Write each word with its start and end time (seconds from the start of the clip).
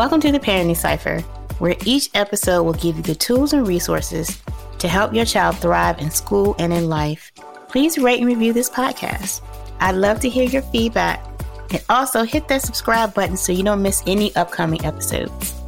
Welcome 0.00 0.22
to 0.22 0.32
the 0.32 0.40
Parenting 0.40 0.78
Cipher, 0.78 1.20
where 1.58 1.76
each 1.84 2.08
episode 2.14 2.62
will 2.62 2.72
give 2.72 2.96
you 2.96 3.02
the 3.02 3.14
tools 3.14 3.52
and 3.52 3.68
resources 3.68 4.40
to 4.78 4.88
help 4.88 5.12
your 5.12 5.26
child 5.26 5.58
thrive 5.58 5.98
in 5.98 6.10
school 6.10 6.56
and 6.58 6.72
in 6.72 6.88
life. 6.88 7.30
Please 7.68 7.98
rate 7.98 8.18
and 8.18 8.26
review 8.26 8.54
this 8.54 8.70
podcast. 8.70 9.42
I'd 9.78 9.96
love 9.96 10.18
to 10.20 10.30
hear 10.30 10.44
your 10.44 10.62
feedback 10.62 11.22
and 11.70 11.84
also 11.90 12.22
hit 12.22 12.48
that 12.48 12.62
subscribe 12.62 13.12
button 13.12 13.36
so 13.36 13.52
you 13.52 13.62
don't 13.62 13.82
miss 13.82 14.02
any 14.06 14.34
upcoming 14.36 14.82
episodes. 14.86 15.59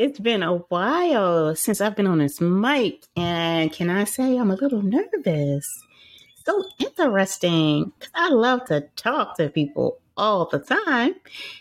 It's 0.00 0.18
been 0.18 0.42
a 0.42 0.56
while 0.56 1.54
since 1.54 1.82
I've 1.82 1.94
been 1.94 2.06
on 2.06 2.20
this 2.20 2.40
mic, 2.40 3.04
and 3.16 3.70
can 3.70 3.90
I 3.90 4.04
say 4.04 4.38
I'm 4.38 4.50
a 4.50 4.54
little 4.54 4.80
nervous? 4.80 5.68
So 6.46 6.64
interesting 6.78 7.92
because 7.98 8.10
I 8.14 8.30
love 8.30 8.64
to 8.68 8.88
talk 8.96 9.36
to 9.36 9.50
people 9.50 9.98
all 10.16 10.46
the 10.46 10.58
time, 10.58 11.16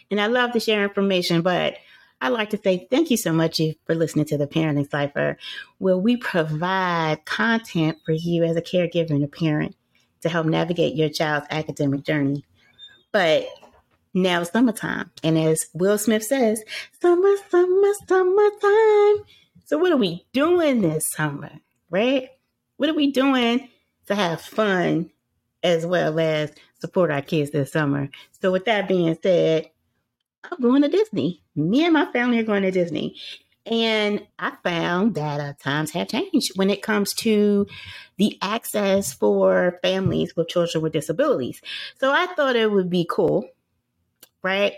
and 0.10 0.22
I 0.22 0.28
love 0.28 0.54
to 0.54 0.62
share 0.62 0.84
information. 0.84 1.42
But 1.42 1.80
I'd 2.22 2.30
like 2.30 2.52
to 2.52 2.58
say 2.58 2.88
thank 2.90 3.12
you 3.12 3.18
so 3.18 3.34
much 3.34 3.60
for 3.86 3.94
listening 3.94 4.24
to 4.28 4.38
the 4.38 4.48
Parenting 4.48 4.90
Cipher, 4.90 5.38
where 5.80 5.98
we 5.98 6.16
provide 6.16 7.26
content 7.26 7.98
for 8.06 8.14
you 8.14 8.46
as 8.46 8.56
a 8.56 8.62
caregiver 8.62 9.10
and 9.10 9.26
a 9.26 9.28
parent 9.28 9.76
to 10.22 10.30
help 10.30 10.46
navigate 10.46 10.96
your 10.96 11.10
child's 11.10 11.48
academic 11.50 12.04
journey. 12.06 12.46
But 13.12 13.50
now 14.14 14.44
summertime. 14.44 15.12
And 15.24 15.38
as 15.38 15.68
Will 15.74 15.98
Smith 15.98 16.24
says, 16.24 16.64
summer, 17.02 17.36
summer, 17.50 17.92
summertime. 18.08 19.26
So 19.66 19.78
what 19.78 19.92
are 19.92 19.98
we 19.98 20.26
doing 20.34 20.82
this 20.82 21.12
summer, 21.12 21.52
right? 21.90 22.30
What 22.78 22.90
are 22.90 22.96
we 22.96 23.12
doing 23.12 23.70
to 24.08 24.16
have 24.16 24.42
fun 24.42 25.12
as 25.62 25.86
well 25.86 26.20
as 26.20 26.52
support 26.80 27.12
our 27.12 27.22
kids 27.22 27.52
this 27.52 27.72
summer? 27.72 28.10
So 28.42 28.52
with 28.52 28.66
that 28.66 28.88
being 28.88 29.18
said, 29.22 29.70
I'm 30.44 30.60
going 30.62 30.82
to 30.82 30.88
Disney. 30.88 31.44
Me 31.56 31.84
and 31.84 31.94
my 31.94 32.12
family 32.12 32.40
are 32.40 32.44
going 32.44 32.64
to 32.64 32.72
Disney. 32.72 33.16
And 33.66 34.26
I 34.40 34.54
found 34.64 35.16
that 35.16 35.40
uh, 35.40 35.54
times 35.62 35.92
have 35.92 36.08
changed 36.08 36.54
when 36.58 36.72
it 36.72 36.82
comes 36.82 37.14
to 37.16 37.68
the 38.18 38.38
access 38.42 39.14
for 39.14 39.78
families 39.84 40.36
with 40.36 40.48
children 40.48 40.82
with 40.82 40.94
disabilities. 40.94 41.62
So 42.00 42.12
I 42.12 42.26
thought 42.28 42.56
it 42.56 42.72
would 42.72 42.90
be 42.90 43.06
cool 43.08 43.48
right? 44.44 44.74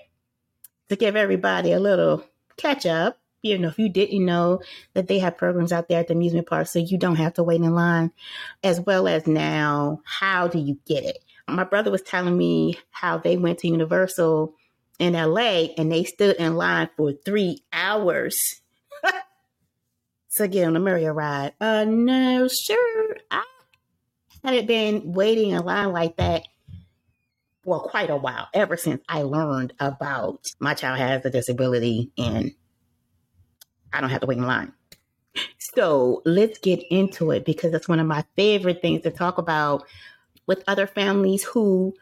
To 0.89 0.95
give 0.95 1.15
everybody 1.15 1.71
a 1.71 1.79
little 1.79 2.23
catch 2.57 2.85
up. 2.85 3.17
You 3.41 3.57
know, 3.57 3.69
if 3.69 3.79
you 3.79 3.89
didn't 3.89 4.23
know 4.23 4.61
that 4.93 5.07
they 5.07 5.17
have 5.19 5.37
programs 5.37 5.71
out 5.71 5.87
there 5.87 5.99
at 5.99 6.07
the 6.07 6.13
amusement 6.13 6.47
park, 6.47 6.67
so 6.67 6.77
you 6.77 6.99
don't 6.99 7.15
have 7.15 7.33
to 7.35 7.43
wait 7.43 7.61
in 7.61 7.73
line, 7.73 8.11
as 8.63 8.79
well 8.79 9.07
as 9.07 9.25
now, 9.25 10.01
how 10.03 10.47
do 10.47 10.59
you 10.59 10.77
get 10.85 11.03
it? 11.03 11.17
My 11.47 11.63
brother 11.63 11.89
was 11.89 12.03
telling 12.03 12.37
me 12.37 12.77
how 12.91 13.17
they 13.17 13.37
went 13.37 13.59
to 13.59 13.67
Universal 13.67 14.53
in 14.99 15.13
LA 15.13 15.69
and 15.77 15.91
they 15.91 16.03
stood 16.03 16.35
in 16.35 16.55
line 16.55 16.89
for 16.95 17.13
three 17.13 17.63
hours 17.73 18.61
to 20.35 20.47
get 20.47 20.67
on 20.67 20.73
the 20.73 20.79
Mario 20.79 21.11
ride. 21.11 21.53
Uh, 21.59 21.85
no, 21.85 22.47
sure. 22.47 23.17
I 23.31 23.43
haven't 24.43 24.67
been 24.67 25.13
waiting 25.13 25.49
in 25.49 25.63
line 25.63 25.91
like 25.91 26.17
that 26.17 26.47
for 27.63 27.79
quite 27.79 28.09
a 28.09 28.15
while, 28.15 28.47
ever 28.53 28.77
since 28.77 29.01
I 29.07 29.23
learned 29.23 29.73
about 29.79 30.51
my 30.59 30.73
child 30.73 30.97
has 30.97 31.25
a 31.25 31.29
disability 31.29 32.11
and 32.17 32.53
I 33.93 34.01
don't 34.01 34.09
have 34.09 34.21
to 34.21 34.27
wait 34.27 34.37
in 34.37 34.45
line. 34.45 34.73
So 35.59 36.21
let's 36.25 36.59
get 36.59 36.83
into 36.89 37.31
it 37.31 37.45
because 37.45 37.71
that's 37.71 37.87
one 37.87 37.99
of 37.99 38.07
my 38.07 38.25
favorite 38.35 38.81
things 38.81 39.03
to 39.03 39.11
talk 39.11 39.37
about 39.37 39.85
with 40.47 40.63
other 40.67 40.87
families 40.87 41.43
who 41.43 41.93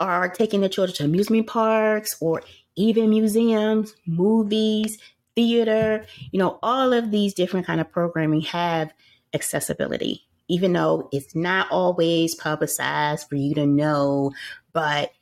are 0.00 0.28
taking 0.28 0.60
their 0.60 0.68
children 0.68 0.94
to 0.96 1.04
amusement 1.04 1.46
parks 1.46 2.16
or 2.20 2.42
even 2.76 3.10
museums, 3.10 3.94
movies, 4.06 4.98
theater, 5.36 6.04
you 6.32 6.38
know, 6.38 6.58
all 6.62 6.92
of 6.92 7.10
these 7.10 7.32
different 7.32 7.66
kind 7.66 7.80
of 7.80 7.90
programming 7.90 8.42
have 8.42 8.92
accessibility 9.32 10.26
even 10.48 10.72
though 10.72 11.08
it's 11.12 11.34
not 11.34 11.70
always 11.70 12.34
publicized 12.34 13.28
for 13.28 13.36
you 13.36 13.54
to 13.54 13.66
know, 13.66 14.32
but 14.74 15.12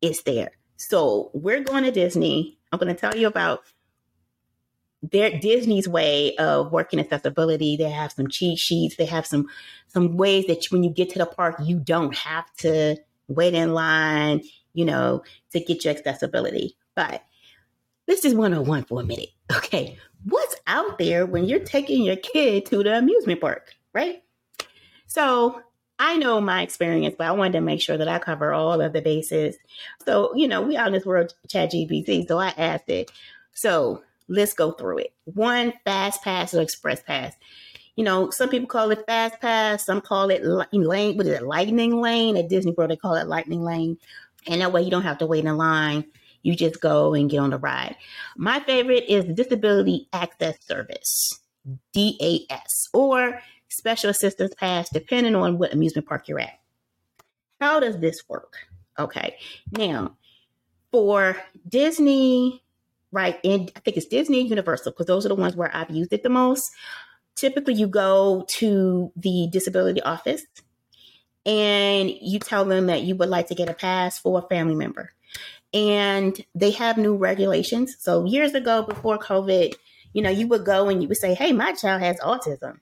it's 0.00 0.22
there. 0.22 0.50
So 0.76 1.30
we're 1.32 1.62
going 1.62 1.84
to 1.84 1.92
Disney. 1.92 2.58
I'm 2.72 2.80
going 2.80 2.92
to 2.92 3.00
tell 3.00 3.16
you 3.16 3.28
about 3.28 3.60
their 5.02 5.38
Disney's 5.38 5.88
way 5.88 6.34
of 6.36 6.72
working 6.72 6.98
accessibility. 6.98 7.76
They 7.76 7.90
have 7.90 8.12
some 8.12 8.28
cheat 8.28 8.58
sheets. 8.58 8.96
They 8.96 9.04
have 9.04 9.26
some 9.26 9.48
some 9.88 10.16
ways 10.16 10.46
that 10.46 10.64
when 10.70 10.82
you 10.82 10.90
get 10.90 11.10
to 11.10 11.18
the 11.18 11.26
park, 11.26 11.56
you 11.62 11.78
don't 11.78 12.16
have 12.16 12.52
to 12.58 12.96
wait 13.28 13.54
in 13.54 13.74
line, 13.74 14.42
you 14.74 14.84
know, 14.84 15.22
to 15.50 15.60
get 15.60 15.84
your 15.84 15.94
accessibility. 15.94 16.76
But 16.94 17.22
this 18.06 18.24
is 18.24 18.34
101 18.34 18.84
for 18.84 19.00
a 19.00 19.04
minute. 19.04 19.30
Okay. 19.54 19.98
What's 20.24 20.56
out 20.66 20.98
there 20.98 21.26
when 21.26 21.44
you're 21.44 21.60
taking 21.60 22.02
your 22.02 22.16
kid 22.16 22.66
to 22.66 22.82
the 22.82 22.96
amusement 22.96 23.40
park, 23.40 23.74
right? 23.92 24.22
So 25.06 25.60
I 26.04 26.16
know 26.16 26.40
my 26.40 26.62
experience, 26.62 27.14
but 27.16 27.28
I 27.28 27.30
wanted 27.30 27.52
to 27.52 27.60
make 27.60 27.80
sure 27.80 27.96
that 27.96 28.08
I 28.08 28.18
cover 28.18 28.52
all 28.52 28.80
of 28.80 28.92
the 28.92 29.00
bases. 29.00 29.56
So, 30.04 30.34
you 30.34 30.48
know, 30.48 30.60
we 30.60 30.76
out 30.76 30.88
in 30.88 30.94
this 30.94 31.06
world, 31.06 31.32
ChatGPT. 31.46 32.26
So 32.26 32.38
I 32.38 32.48
asked 32.58 32.88
it. 32.88 33.12
So 33.54 34.02
let's 34.26 34.52
go 34.52 34.72
through 34.72 34.98
it. 34.98 35.12
One, 35.26 35.72
fast 35.84 36.20
pass 36.24 36.54
or 36.54 36.60
express 36.60 37.00
pass. 37.04 37.36
You 37.94 38.02
know, 38.02 38.30
some 38.30 38.48
people 38.48 38.66
call 38.66 38.90
it 38.90 39.06
fast 39.06 39.40
pass, 39.40 39.86
some 39.86 40.00
call 40.00 40.30
it 40.30 40.44
lane, 40.44 41.16
what 41.16 41.26
is 41.26 41.34
it, 41.34 41.44
lightning 41.44 42.00
lane? 42.00 42.36
At 42.36 42.48
Disney 42.48 42.72
World, 42.72 42.90
they 42.90 42.96
call 42.96 43.14
it 43.14 43.28
lightning 43.28 43.62
lane. 43.62 43.96
And 44.48 44.60
that 44.60 44.72
way 44.72 44.82
you 44.82 44.90
don't 44.90 45.02
have 45.02 45.18
to 45.18 45.26
wait 45.26 45.44
in 45.44 45.56
line. 45.56 46.04
You 46.42 46.56
just 46.56 46.80
go 46.80 47.14
and 47.14 47.30
get 47.30 47.38
on 47.38 47.50
the 47.50 47.58
ride. 47.58 47.94
My 48.36 48.58
favorite 48.58 49.04
is 49.08 49.24
the 49.26 49.34
Disability 49.34 50.08
Access 50.12 50.56
Service, 50.66 51.38
DAS, 51.92 52.88
or 52.92 53.40
special 53.72 54.10
assistance 54.10 54.54
pass, 54.54 54.88
depending 54.90 55.34
on 55.34 55.58
what 55.58 55.72
amusement 55.72 56.06
park 56.06 56.28
you're 56.28 56.40
at. 56.40 56.58
How 57.60 57.80
does 57.80 57.98
this 57.98 58.28
work? 58.28 58.56
Okay. 58.98 59.36
Now, 59.70 60.16
for 60.90 61.36
Disney, 61.68 62.62
right, 63.10 63.38
and 63.44 63.70
I 63.74 63.80
think 63.80 63.96
it's 63.96 64.06
Disney 64.06 64.46
Universal, 64.46 64.92
because 64.92 65.06
those 65.06 65.24
are 65.24 65.30
the 65.30 65.34
ones 65.34 65.56
where 65.56 65.74
I've 65.74 65.90
used 65.90 66.12
it 66.12 66.22
the 66.22 66.28
most. 66.28 66.70
Typically, 67.34 67.74
you 67.74 67.86
go 67.86 68.44
to 68.48 69.10
the 69.16 69.48
disability 69.50 70.02
office 70.02 70.44
and 71.46 72.10
you 72.10 72.38
tell 72.38 72.64
them 72.64 72.86
that 72.86 73.02
you 73.02 73.16
would 73.16 73.30
like 73.30 73.48
to 73.48 73.54
get 73.54 73.70
a 73.70 73.74
pass 73.74 74.18
for 74.18 74.38
a 74.38 74.48
family 74.48 74.74
member. 74.74 75.12
And 75.72 76.44
they 76.54 76.72
have 76.72 76.98
new 76.98 77.16
regulations. 77.16 77.96
So, 77.98 78.24
years 78.26 78.52
ago, 78.52 78.82
before 78.82 79.18
COVID, 79.18 79.74
you 80.12 80.20
know, 80.20 80.28
you 80.28 80.46
would 80.48 80.66
go 80.66 80.90
and 80.90 81.02
you 81.02 81.08
would 81.08 81.16
say, 81.16 81.32
Hey, 81.32 81.52
my 81.52 81.72
child 81.72 82.02
has 82.02 82.20
autism 82.20 82.80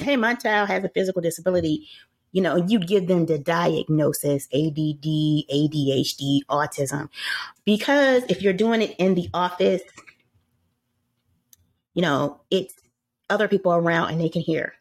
hey, 0.00 0.16
my 0.16 0.34
child 0.34 0.68
has 0.68 0.84
a 0.84 0.88
physical 0.88 1.22
disability, 1.22 1.88
you 2.32 2.42
know, 2.42 2.56
you 2.56 2.78
give 2.78 3.08
them 3.08 3.26
the 3.26 3.38
diagnosis 3.38 4.46
ADD, 4.52 5.04
ADHD, 5.04 6.40
autism. 6.48 7.08
Because 7.64 8.22
if 8.28 8.42
you're 8.42 8.52
doing 8.52 8.82
it 8.82 8.94
in 8.98 9.14
the 9.14 9.28
office, 9.34 9.82
you 11.94 12.02
know, 12.02 12.40
it's 12.50 12.74
other 13.28 13.48
people 13.48 13.72
around 13.72 14.10
and 14.10 14.20
they 14.20 14.28
can 14.28 14.42
hear. 14.42 14.74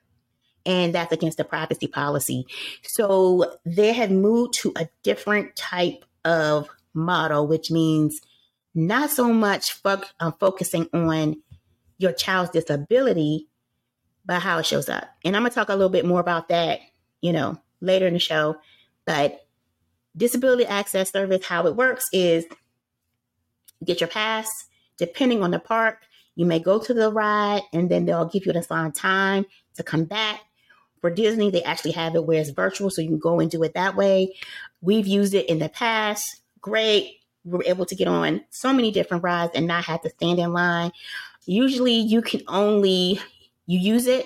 And 0.66 0.94
that's 0.94 1.12
against 1.12 1.38
the 1.38 1.44
privacy 1.44 1.88
policy. 1.88 2.46
So 2.84 3.56
they 3.66 3.94
have 3.94 4.12
moved 4.12 4.53
to 4.62 4.74
a 4.75 4.88
different 5.03 5.56
type 5.56 6.06
of 6.25 6.69
model, 6.94 7.47
which 7.47 7.72
means 7.72 8.21
not 8.75 9.10
so 9.10 9.33
much 9.33 9.74
fo- 9.74 10.04
um, 10.19 10.36
focusing 10.39 10.88
on 10.94 11.42
your 11.98 12.13
child's 12.13 12.51
disability, 12.51 13.49
by 14.30 14.38
how 14.38 14.60
it 14.60 14.66
shows 14.68 14.88
up. 14.90 15.06
And 15.26 15.36
I'm 15.36 15.42
going 15.42 15.50
to 15.50 15.56
talk 15.56 15.70
a 15.70 15.74
little 15.74 15.90
bit 15.90 16.06
more 16.06 16.20
about 16.20 16.50
that, 16.50 16.81
you 17.20 17.34
know, 17.34 17.60
later 17.81 18.06
in 18.06 18.14
the 18.14 18.20
show. 18.20 18.58
But 19.06 19.44
disability 20.16 20.68
access 20.68 21.12
service, 21.12 21.44
how 21.44 21.66
it 21.66 21.76
works 21.76 22.08
is 22.14 22.46
get 23.84 24.02
your 24.02 24.08
pass, 24.08 24.48
depending 24.98 25.42
on 25.42 25.50
the 25.50 25.58
park, 25.58 26.04
you 26.36 26.46
may 26.46 26.60
go 26.60 26.78
to 26.78 26.94
the 26.94 27.12
ride 27.12 27.64
and 27.74 27.90
then 27.90 28.06
they'll 28.06 28.30
give 28.30 28.46
you 28.46 28.52
an 28.52 28.58
assigned 28.58 28.94
time 28.94 29.48
to 29.78 29.81
come 29.81 30.04
back. 30.04 30.42
For 31.02 31.10
Disney, 31.10 31.50
they 31.50 31.64
actually 31.64 31.94
have 31.94 32.14
it 32.14 32.24
where 32.24 32.40
it's 32.40 32.52
virtual, 32.52 32.92
so 32.92 33.02
you 33.02 33.08
can 33.08 33.18
go 33.18 33.40
and 33.40 33.50
do 33.50 33.64
it 33.64 33.74
that 33.74 33.96
way. 33.96 34.36
We've 34.80 35.08
used 35.08 35.34
it 35.34 35.50
in 35.50 35.58
the 35.58 35.70
past. 35.70 36.42
Great. 36.62 37.16
we're 37.46 37.64
able 37.64 37.86
to 37.88 37.96
get 37.96 38.08
on 38.08 38.42
so 38.52 38.74
many 38.74 38.92
different 38.92 39.24
rides 39.24 39.54
and 39.56 39.66
not 39.66 39.86
have 39.86 40.02
to 40.02 40.10
stand 40.12 40.38
in 40.38 40.54
line. 40.54 40.92
Usually, 41.48 41.96
you 41.96 42.22
can 42.22 42.42
only 42.48 43.20
you 43.69 43.77
use 43.77 44.07
it. 44.07 44.25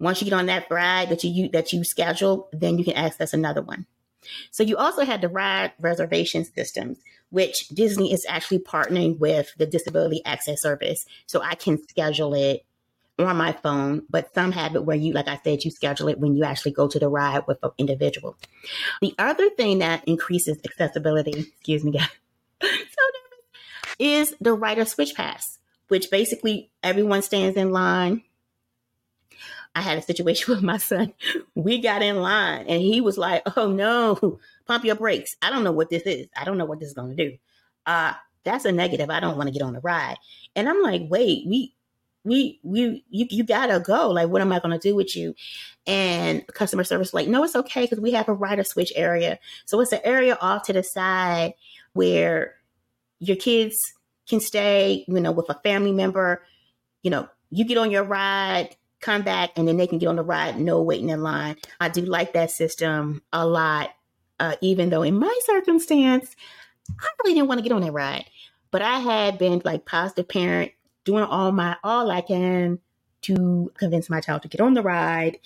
Once 0.00 0.20
you 0.20 0.24
get 0.24 0.34
on 0.34 0.46
that 0.46 0.66
ride 0.70 1.10
that 1.10 1.22
you 1.22 1.50
that 1.50 1.74
you 1.74 1.84
schedule, 1.84 2.48
then 2.50 2.78
you 2.78 2.84
can 2.84 2.94
access 2.94 3.34
another 3.34 3.60
one. 3.60 3.84
So 4.50 4.62
you 4.62 4.78
also 4.78 5.04
had 5.04 5.20
the 5.20 5.28
ride 5.28 5.72
reservation 5.78 6.46
systems, 6.46 7.00
which 7.28 7.68
Disney 7.68 8.14
is 8.14 8.24
actually 8.26 8.60
partnering 8.60 9.18
with 9.18 9.52
the 9.58 9.66
Disability 9.66 10.24
Access 10.24 10.62
Service. 10.62 11.04
So 11.26 11.42
I 11.42 11.54
can 11.54 11.76
schedule 11.86 12.32
it 12.32 12.64
on 13.18 13.36
my 13.36 13.52
phone, 13.52 14.04
but 14.08 14.32
some 14.32 14.52
have 14.52 14.74
it 14.74 14.86
where 14.86 14.96
you, 14.96 15.12
like 15.12 15.28
I 15.28 15.38
said, 15.44 15.62
you 15.62 15.70
schedule 15.70 16.08
it 16.08 16.18
when 16.18 16.34
you 16.34 16.44
actually 16.44 16.72
go 16.72 16.88
to 16.88 16.98
the 16.98 17.08
ride 17.08 17.46
with 17.46 17.58
an 17.62 17.72
individual. 17.76 18.38
The 19.02 19.14
other 19.18 19.50
thing 19.50 19.80
that 19.80 20.02
increases 20.08 20.58
accessibility, 20.64 21.40
excuse 21.40 21.84
me, 21.84 21.92
guys, 21.92 22.08
so 22.62 22.68
is 23.98 24.34
the 24.40 24.54
rider 24.54 24.86
switch 24.86 25.14
pass, 25.14 25.58
which 25.92 26.10
basically 26.10 26.70
everyone 26.82 27.20
stands 27.20 27.54
in 27.54 27.70
line. 27.70 28.22
I 29.74 29.82
had 29.82 29.98
a 29.98 30.02
situation 30.02 30.54
with 30.54 30.62
my 30.62 30.78
son. 30.78 31.12
We 31.54 31.82
got 31.82 32.00
in 32.00 32.16
line 32.22 32.64
and 32.66 32.80
he 32.80 33.02
was 33.02 33.18
like, 33.18 33.42
Oh 33.58 33.70
no, 33.70 34.38
pump 34.66 34.86
your 34.86 34.96
brakes. 34.96 35.36
I 35.42 35.50
don't 35.50 35.64
know 35.64 35.72
what 35.72 35.90
this 35.90 36.04
is. 36.04 36.28
I 36.34 36.44
don't 36.44 36.56
know 36.56 36.64
what 36.64 36.80
this 36.80 36.88
is 36.88 36.94
going 36.94 37.14
to 37.14 37.28
do. 37.28 37.36
Uh, 37.84 38.14
that's 38.42 38.64
a 38.64 38.72
negative. 38.72 39.10
I 39.10 39.20
don't 39.20 39.36
want 39.36 39.48
to 39.48 39.52
get 39.52 39.60
on 39.60 39.74
the 39.74 39.80
ride. 39.80 40.16
And 40.56 40.66
I'm 40.66 40.80
like, 40.80 41.02
wait, 41.10 41.46
we 41.46 41.74
we 42.24 42.58
we 42.62 43.04
you 43.10 43.26
you 43.28 43.44
gotta 43.44 43.78
go. 43.78 44.08
Like, 44.08 44.30
what 44.30 44.40
am 44.40 44.50
I 44.50 44.60
gonna 44.60 44.78
do 44.78 44.94
with 44.94 45.14
you? 45.14 45.34
And 45.86 46.46
customer 46.54 46.84
service 46.84 47.12
like, 47.12 47.28
no, 47.28 47.44
it's 47.44 47.54
okay 47.54 47.82
because 47.82 48.00
we 48.00 48.12
have 48.12 48.30
a 48.30 48.34
rider 48.34 48.64
switch 48.64 48.94
area. 48.96 49.38
So 49.66 49.78
it's 49.80 49.92
an 49.92 50.00
area 50.04 50.38
off 50.40 50.62
to 50.64 50.72
the 50.72 50.82
side 50.82 51.52
where 51.92 52.54
your 53.18 53.36
kids 53.36 53.76
can 54.28 54.40
stay, 54.40 55.04
you 55.08 55.20
know, 55.20 55.32
with 55.32 55.48
a 55.48 55.60
family 55.62 55.92
member. 55.92 56.42
You 57.02 57.10
know, 57.10 57.28
you 57.50 57.64
get 57.64 57.78
on 57.78 57.90
your 57.90 58.04
ride, 58.04 58.76
come 59.00 59.22
back, 59.22 59.50
and 59.56 59.66
then 59.66 59.76
they 59.76 59.86
can 59.86 59.98
get 59.98 60.06
on 60.06 60.16
the 60.16 60.22
ride, 60.22 60.58
no 60.58 60.82
waiting 60.82 61.10
in 61.10 61.22
line. 61.22 61.56
I 61.80 61.88
do 61.88 62.02
like 62.02 62.32
that 62.32 62.50
system 62.50 63.22
a 63.32 63.46
lot. 63.46 63.90
Uh, 64.40 64.56
even 64.60 64.90
though 64.90 65.02
in 65.02 65.18
my 65.18 65.38
circumstance, 65.44 66.34
I 66.88 67.06
really 67.22 67.34
didn't 67.34 67.48
want 67.48 67.58
to 67.58 67.62
get 67.62 67.72
on 67.72 67.82
that 67.82 67.92
ride. 67.92 68.24
But 68.70 68.82
I 68.82 68.98
had 68.98 69.38
been 69.38 69.60
like 69.64 69.84
positive 69.84 70.28
parent 70.28 70.72
doing 71.04 71.24
all 71.24 71.52
my 71.52 71.76
all 71.84 72.10
I 72.10 72.22
can 72.22 72.78
to 73.22 73.70
convince 73.76 74.10
my 74.10 74.20
child 74.20 74.42
to 74.42 74.48
get 74.48 74.60
on 74.60 74.74
the 74.74 74.82
ride. 74.82 75.38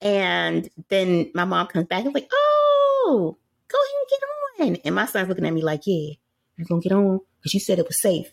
And 0.00 0.68
then 0.88 1.30
my 1.34 1.44
mom 1.44 1.66
comes 1.66 1.86
back 1.86 2.04
and 2.04 2.14
like, 2.14 2.30
oh, 2.32 3.36
go 3.68 3.78
ahead 3.78 4.68
and 4.68 4.76
get 4.76 4.76
on. 4.76 4.82
And 4.84 4.94
my 4.94 5.06
son's 5.06 5.28
looking 5.28 5.46
at 5.46 5.52
me 5.52 5.62
like, 5.62 5.86
yeah, 5.86 6.14
you're 6.56 6.66
gonna 6.66 6.80
get 6.80 6.92
on 6.92 7.20
because 7.40 7.54
you 7.54 7.60
said 7.60 7.78
it 7.78 7.86
was 7.86 8.00
safe. 8.00 8.30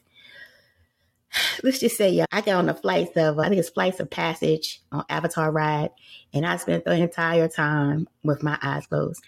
Let's 1.64 1.80
just 1.80 1.98
say, 1.98 2.10
yeah, 2.10 2.26
I 2.32 2.42
got 2.42 2.56
on 2.56 2.66
the 2.68 2.74
flights 2.74 3.16
of, 3.16 3.40
I 3.40 3.50
think 3.50 3.60
it's 3.60 3.70
Flights 3.70 4.00
of 4.00 4.10
Passage 4.10 4.82
on 4.92 5.06
Avatar 5.10 5.52
ride, 5.52 5.90
and 6.34 6.46
I 6.46 6.58
spent 6.58 6.86
the 6.86 6.94
entire 6.94 7.48
time 7.48 8.08
with 8.24 8.44
my 8.44 8.58
eyes 8.62 8.88
closed. 8.88 9.22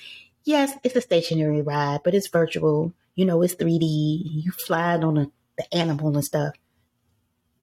Yes, 0.43 0.73
it's 0.83 0.95
a 0.95 1.01
stationary 1.01 1.61
ride, 1.61 1.99
but 2.03 2.13
it's 2.13 2.27
virtual. 2.27 2.93
You 3.15 3.25
know, 3.25 3.41
it's 3.41 3.55
3D. 3.55 3.81
You 3.81 4.51
fly 4.51 4.97
on 4.97 5.15
the, 5.15 5.31
the 5.57 5.75
animal 5.75 6.15
and 6.15 6.23
stuff. 6.23 6.55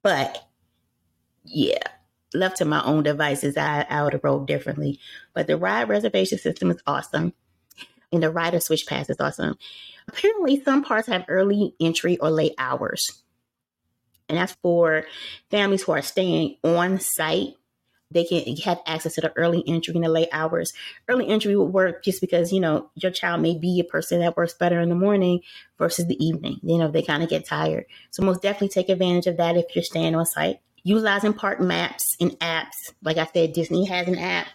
But 0.03 0.47
yeah, 1.43 1.83
left 2.33 2.57
to 2.57 2.65
my 2.65 2.83
own 2.83 3.03
devices, 3.03 3.57
I, 3.57 3.85
I 3.89 4.03
would 4.03 4.13
have 4.13 4.23
rolled 4.23 4.47
differently. 4.47 4.99
But 5.33 5.47
the 5.47 5.57
ride 5.57 5.89
reservation 5.89 6.37
system 6.37 6.71
is 6.71 6.81
awesome. 6.85 7.33
And 8.11 8.23
the 8.23 8.31
rider 8.31 8.59
switch 8.59 8.87
pass 8.87 9.09
is 9.09 9.19
awesome. 9.19 9.57
Apparently, 10.07 10.61
some 10.63 10.83
parts 10.83 11.07
have 11.07 11.25
early 11.27 11.75
entry 11.79 12.17
or 12.17 12.29
late 12.29 12.53
hours. 12.57 13.23
And 14.29 14.37
that's 14.37 14.57
for 14.61 15.05
families 15.49 15.83
who 15.83 15.93
are 15.93 16.01
staying 16.01 16.57
on 16.63 16.99
site. 16.99 17.55
They 18.09 18.23
can 18.23 18.55
have 18.57 18.79
access 18.85 19.15
to 19.15 19.21
the 19.21 19.33
early 19.35 19.63
entry 19.67 19.93
and 19.93 20.03
the 20.03 20.09
late 20.09 20.29
hours. 20.31 20.71
Early 21.09 21.27
entry 21.27 21.57
would 21.57 21.73
work 21.73 22.05
just 22.05 22.21
because, 22.21 22.53
you 22.53 22.61
know, 22.61 22.89
your 22.95 23.11
child 23.11 23.41
may 23.41 23.57
be 23.57 23.79
a 23.79 23.83
person 23.83 24.21
that 24.21 24.37
works 24.37 24.53
better 24.53 24.79
in 24.79 24.87
the 24.87 24.95
morning 24.95 25.41
versus 25.77 26.07
the 26.07 26.25
evening. 26.25 26.59
You 26.63 26.77
know, 26.77 26.89
they 26.89 27.01
kind 27.01 27.21
of 27.21 27.29
get 27.29 27.45
tired. 27.45 27.85
So 28.11 28.23
most 28.23 28.41
definitely 28.41 28.69
take 28.69 28.87
advantage 28.87 29.27
of 29.27 29.37
that 29.37 29.57
if 29.57 29.75
you're 29.75 29.83
staying 29.83 30.15
on 30.15 30.25
site. 30.25 30.59
Utilizing 30.83 31.33
park 31.33 31.59
maps 31.59 32.15
and 32.21 32.31
apps. 32.39 32.93
Like 33.03 33.17
I 33.17 33.27
said, 33.33 33.51
Disney 33.51 33.85
has 33.85 34.07
an 34.07 34.17
app 34.17 34.47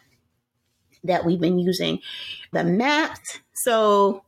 that 1.05 1.27
we've 1.27 1.41
been 1.41 1.59
using. 1.59 1.99
The 2.53 2.65
maps. 2.65 3.41
So 3.53 4.25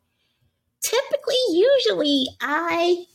typically, 0.84 1.34
usually 1.50 2.26
I 2.40 3.06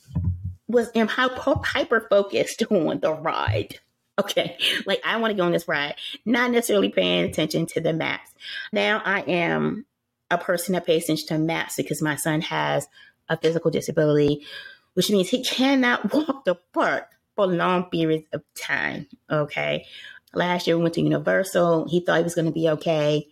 was 0.68 0.90
am 0.96 1.08
hyper 1.08 2.08
focused 2.10 2.64
on 2.72 3.00
the 3.00 3.14
ride. 3.14 3.80
Okay, 4.20 4.58
like 4.86 5.02
I 5.06 5.16
want 5.18 5.32
to 5.32 5.38
go 5.38 5.46
on 5.46 5.54
this 5.54 5.68
ride, 5.68 5.96
not 6.26 6.52
necessarily 6.52 6.90
paying 6.90 7.24
attention 7.24 7.68
to 7.68 7.80
the 7.80 7.94
maps. 7.94 8.32
Now 8.74 9.02
I 9.06 9.22
am 9.22 9.86
a 10.30 10.38
person 10.38 10.74
that 10.74 10.86
pays 10.86 11.06
attention 11.06 11.28
to 11.30 11.38
maps 11.38 11.78
because 11.78 12.02
my 12.02 12.18
son 12.18 12.42
has 12.42 12.88
a 13.30 13.38
physical 13.38 13.72
disability, 13.72 14.46
which 14.94 15.10
means 15.10 15.30
he 15.30 15.44
cannot 15.44 16.14
walk 16.14 16.44
the 16.44 16.56
park 16.74 17.08
for 17.36 17.48
long 17.48 17.86
periods 17.86 18.28
of 18.34 18.44
time. 18.56 19.08
Okay. 19.32 19.86
Last 20.34 20.68
year 20.68 20.78
we 20.78 20.84
went 20.84 20.96
to 20.96 21.02
Universal. 21.02 21.88
He 21.88 22.02
thought 22.02 22.18
he 22.18 22.24
was 22.24 22.36
going 22.36 22.46
to 22.46 22.52
be 22.52 22.70
okay. 22.70 23.28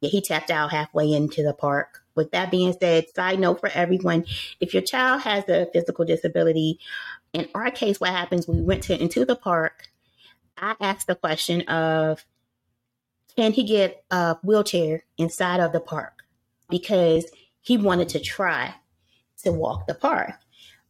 He 0.00 0.22
tapped 0.22 0.50
out 0.50 0.70
halfway 0.70 1.12
into 1.12 1.42
the 1.42 1.52
park. 1.52 2.02
With 2.20 2.32
that 2.32 2.50
being 2.50 2.74
said, 2.78 3.06
side 3.14 3.40
note 3.40 3.60
for 3.60 3.70
everyone, 3.70 4.26
if 4.60 4.74
your 4.74 4.82
child 4.82 5.22
has 5.22 5.48
a 5.48 5.70
physical 5.72 6.04
disability, 6.04 6.78
in 7.32 7.48
our 7.54 7.70
case, 7.70 7.98
what 7.98 8.10
happens, 8.10 8.46
we 8.46 8.60
went 8.60 8.82
to 8.84 9.02
into 9.02 9.24
the 9.24 9.36
park. 9.36 9.88
I 10.58 10.76
asked 10.82 11.06
the 11.06 11.14
question 11.14 11.62
of, 11.62 12.26
can 13.36 13.52
he 13.52 13.64
get 13.64 14.04
a 14.10 14.36
wheelchair 14.42 15.04
inside 15.16 15.60
of 15.60 15.72
the 15.72 15.80
park? 15.80 16.24
Because 16.68 17.24
he 17.62 17.78
wanted 17.78 18.10
to 18.10 18.20
try 18.20 18.74
to 19.42 19.50
walk 19.50 19.86
the 19.86 19.94
park. 19.94 20.32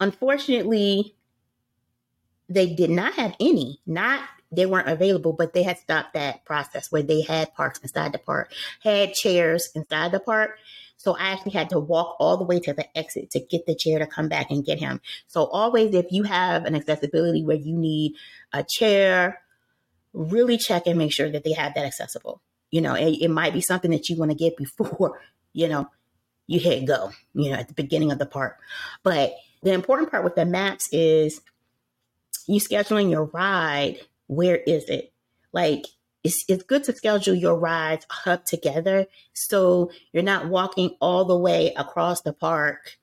Unfortunately, 0.00 1.14
they 2.48 2.74
did 2.74 2.90
not 2.90 3.12
have 3.14 3.36
any, 3.38 3.78
not 3.86 4.24
they 4.50 4.66
weren't 4.66 4.88
available, 4.88 5.32
but 5.32 5.52
they 5.52 5.62
had 5.62 5.78
stopped 5.78 6.14
that 6.14 6.44
process 6.44 6.90
where 6.90 7.04
they 7.04 7.20
had 7.20 7.54
parks 7.54 7.78
inside 7.78 8.12
the 8.12 8.18
park, 8.18 8.52
had 8.82 9.14
chairs 9.14 9.70
inside 9.76 10.10
the 10.10 10.18
park. 10.18 10.58
So 11.00 11.16
I 11.16 11.30
actually 11.30 11.52
had 11.52 11.70
to 11.70 11.78
walk 11.78 12.16
all 12.20 12.36
the 12.36 12.44
way 12.44 12.60
to 12.60 12.74
the 12.74 12.86
exit 12.96 13.30
to 13.30 13.40
get 13.40 13.64
the 13.64 13.74
chair 13.74 13.98
to 13.98 14.06
come 14.06 14.28
back 14.28 14.50
and 14.50 14.62
get 14.62 14.78
him. 14.78 15.00
So 15.28 15.46
always, 15.46 15.94
if 15.94 16.04
you 16.10 16.24
have 16.24 16.66
an 16.66 16.74
accessibility 16.74 17.42
where 17.42 17.56
you 17.56 17.74
need 17.74 18.16
a 18.52 18.62
chair, 18.62 19.40
really 20.12 20.58
check 20.58 20.86
and 20.86 20.98
make 20.98 21.10
sure 21.10 21.30
that 21.30 21.42
they 21.42 21.54
have 21.54 21.72
that 21.72 21.86
accessible. 21.86 22.42
You 22.70 22.82
know, 22.82 22.92
it, 22.92 23.12
it 23.22 23.30
might 23.30 23.54
be 23.54 23.62
something 23.62 23.90
that 23.92 24.10
you 24.10 24.16
want 24.16 24.30
to 24.30 24.36
get 24.36 24.58
before, 24.58 25.22
you 25.54 25.68
know, 25.68 25.88
you 26.46 26.60
hit 26.60 26.84
go, 26.84 27.12
you 27.32 27.50
know, 27.50 27.56
at 27.56 27.68
the 27.68 27.74
beginning 27.74 28.12
of 28.12 28.18
the 28.18 28.26
park. 28.26 28.58
But 29.02 29.32
the 29.62 29.72
important 29.72 30.10
part 30.10 30.22
with 30.22 30.34
the 30.34 30.44
maps 30.44 30.90
is 30.92 31.40
you 32.46 32.60
scheduling 32.60 33.10
your 33.10 33.24
ride. 33.24 34.00
Where 34.26 34.56
is 34.56 34.84
it? 34.90 35.14
Like, 35.50 35.86
it's, 36.22 36.44
it's 36.48 36.62
good 36.64 36.84
to 36.84 36.94
schedule 36.94 37.34
your 37.34 37.56
rides 37.56 38.06
up 38.26 38.44
together 38.44 39.06
so 39.32 39.90
you're 40.12 40.22
not 40.22 40.48
walking 40.48 40.96
all 41.00 41.24
the 41.24 41.38
way 41.38 41.72
across 41.76 42.22
the 42.22 42.32
park 42.32 42.98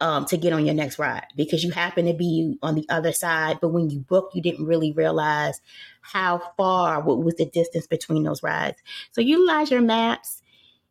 um, 0.00 0.24
to 0.26 0.36
get 0.36 0.52
on 0.52 0.64
your 0.64 0.74
next 0.74 0.98
ride 0.98 1.26
because 1.36 1.64
you 1.64 1.72
happen 1.72 2.06
to 2.06 2.14
be 2.14 2.56
on 2.62 2.74
the 2.74 2.86
other 2.88 3.12
side. 3.12 3.58
But 3.60 3.68
when 3.68 3.90
you 3.90 3.98
book, 4.00 4.30
you 4.32 4.42
didn't 4.42 4.66
really 4.66 4.92
realize 4.92 5.60
how 6.00 6.52
far, 6.56 7.02
what 7.02 7.22
was 7.22 7.34
the 7.34 7.46
distance 7.46 7.86
between 7.86 8.22
those 8.22 8.42
rides. 8.42 8.78
So 9.12 9.20
utilize 9.20 9.70
your 9.70 9.80
maps 9.80 10.42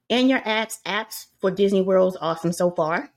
and 0.10 0.30
your 0.30 0.42
apps. 0.42 0.82
Apps 0.86 1.28
for 1.40 1.52
Disney 1.52 1.82
World 1.82 2.14
is 2.14 2.18
awesome 2.22 2.52
so 2.52 2.72
far. 2.72 3.10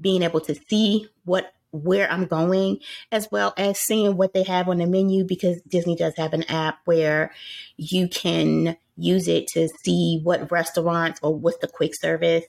Being 0.00 0.22
able 0.22 0.40
to 0.42 0.54
see 0.54 1.08
what 1.24 1.52
where 1.72 2.10
I'm 2.10 2.26
going, 2.26 2.78
as 3.12 3.28
well 3.30 3.54
as 3.56 3.78
seeing 3.78 4.16
what 4.16 4.34
they 4.34 4.42
have 4.44 4.68
on 4.68 4.78
the 4.78 4.86
menu, 4.86 5.24
because 5.24 5.60
Disney 5.62 5.96
does 5.96 6.14
have 6.16 6.32
an 6.32 6.44
app 6.44 6.78
where 6.84 7.32
you 7.76 8.08
can 8.08 8.76
use 8.96 9.28
it 9.28 9.46
to 9.48 9.68
see 9.82 10.20
what 10.22 10.50
restaurants 10.50 11.20
or 11.22 11.34
what's 11.34 11.58
the 11.58 11.68
quick 11.68 11.94
service 11.94 12.44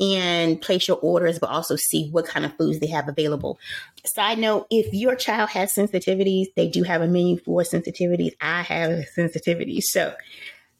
and 0.00 0.60
place 0.60 0.86
your 0.86 0.98
orders, 0.98 1.38
but 1.38 1.50
also 1.50 1.76
see 1.76 2.08
what 2.10 2.26
kind 2.26 2.44
of 2.44 2.56
foods 2.56 2.78
they 2.78 2.86
have 2.86 3.08
available. 3.08 3.58
Side 4.04 4.38
note, 4.38 4.66
if 4.70 4.92
your 4.94 5.16
child 5.16 5.50
has 5.50 5.74
sensitivities, 5.74 6.46
they 6.56 6.68
do 6.68 6.84
have 6.84 7.02
a 7.02 7.08
menu 7.08 7.38
for 7.38 7.62
sensitivities. 7.62 8.32
I 8.40 8.62
have 8.62 9.04
sensitivities. 9.16 9.82
So 9.84 10.14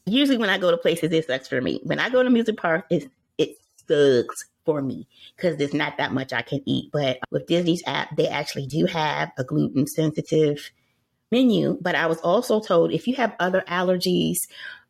usually 0.07 0.39
when 0.39 0.51
I 0.51 0.59
go 0.59 0.71
to 0.71 0.77
places, 0.77 1.13
it 1.13 1.27
sucks 1.27 1.49
for 1.49 1.61
me. 1.61 1.81
When 1.83 1.99
I 1.99 2.11
go 2.11 2.23
to 2.23 2.31
music 2.31 2.57
park, 2.57 2.87
it 2.91 3.11
it 3.39 3.57
sucks 3.89 4.45
for 4.69 4.83
me 4.83 5.09
because 5.35 5.57
there's 5.57 5.73
not 5.73 5.97
that 5.97 6.13
much 6.13 6.35
I 6.35 6.43
can 6.43 6.61
eat. 6.67 6.91
But 6.93 7.21
with 7.31 7.47
Disney's 7.47 7.83
app, 7.87 8.15
they 8.15 8.29
actually 8.29 8.67
do 8.67 8.85
have 8.85 9.33
a 9.39 9.45
gluten 9.45 9.87
sensitive 9.87 10.71
menu. 11.33 11.79
But 11.81 11.95
I 11.95 12.07
was 12.07 12.19
also 12.19 12.61
told 12.61 12.93
if 12.93 13.09
you 13.09 13.15
have 13.15 13.35
other 13.41 13.65
allergies, 13.67 14.41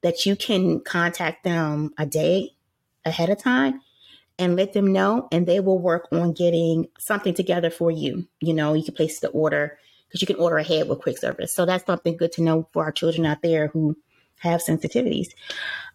that 0.00 0.26
you 0.26 0.34
can 0.34 0.80
contact 0.80 1.44
them 1.44 1.92
a 1.96 2.06
day 2.06 2.50
ahead 3.04 3.30
of 3.30 3.38
time 3.38 3.80
and 4.36 4.56
let 4.56 4.72
them 4.72 4.92
know, 4.92 5.28
and 5.30 5.46
they 5.46 5.60
will 5.60 5.78
work 5.78 6.08
on 6.10 6.32
getting 6.32 6.88
something 6.98 7.34
together 7.34 7.70
for 7.70 7.92
you. 7.92 8.26
You 8.40 8.54
know, 8.54 8.74
you 8.74 8.82
can 8.82 8.94
place 8.94 9.20
the 9.20 9.28
order 9.28 9.78
because 10.08 10.20
you 10.20 10.26
can 10.26 10.42
order 10.42 10.58
ahead 10.58 10.88
with 10.88 11.02
quick 11.02 11.18
service. 11.18 11.54
So 11.54 11.66
that's 11.66 11.86
something 11.86 12.16
good 12.16 12.32
to 12.32 12.42
know 12.42 12.68
for 12.72 12.82
our 12.82 12.92
children 12.92 13.26
out 13.26 13.42
there 13.42 13.68
who 13.68 13.96
have 14.40 14.60
sensitivities. 14.60 15.28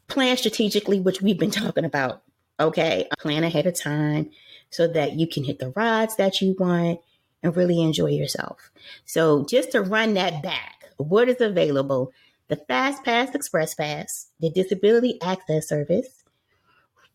Plan 0.07 0.37
strategically, 0.37 1.01
which 1.01 1.21
we've 1.21 1.39
been 1.39 1.51
talking 1.63 1.85
about. 1.85 2.21
Okay, 2.59 3.07
uh, 3.11 3.15
plan 3.19 3.43
ahead 3.43 3.65
of 3.65 3.79
time 3.79 4.29
so 4.69 4.87
that 4.87 5.13
you 5.13 5.27
can 5.27 5.43
hit 5.43 5.59
the 5.59 5.69
rides 5.69 6.15
that 6.17 6.41
you 6.41 6.55
want 6.57 6.99
and 7.41 7.55
really 7.55 7.81
enjoy 7.81 8.07
yourself. 8.07 8.71
So, 9.05 9.45
just 9.45 9.71
to 9.71 9.81
run 9.81 10.13
that 10.13 10.41
back, 10.41 10.85
what 10.97 11.29
is 11.29 11.41
available 11.41 12.11
the 12.49 12.55
Fast 12.55 13.03
Pass 13.03 13.33
Express 13.33 13.73
Pass, 13.73 14.27
the 14.39 14.49
Disability 14.49 15.17
Access 15.21 15.67
Service, 15.67 16.23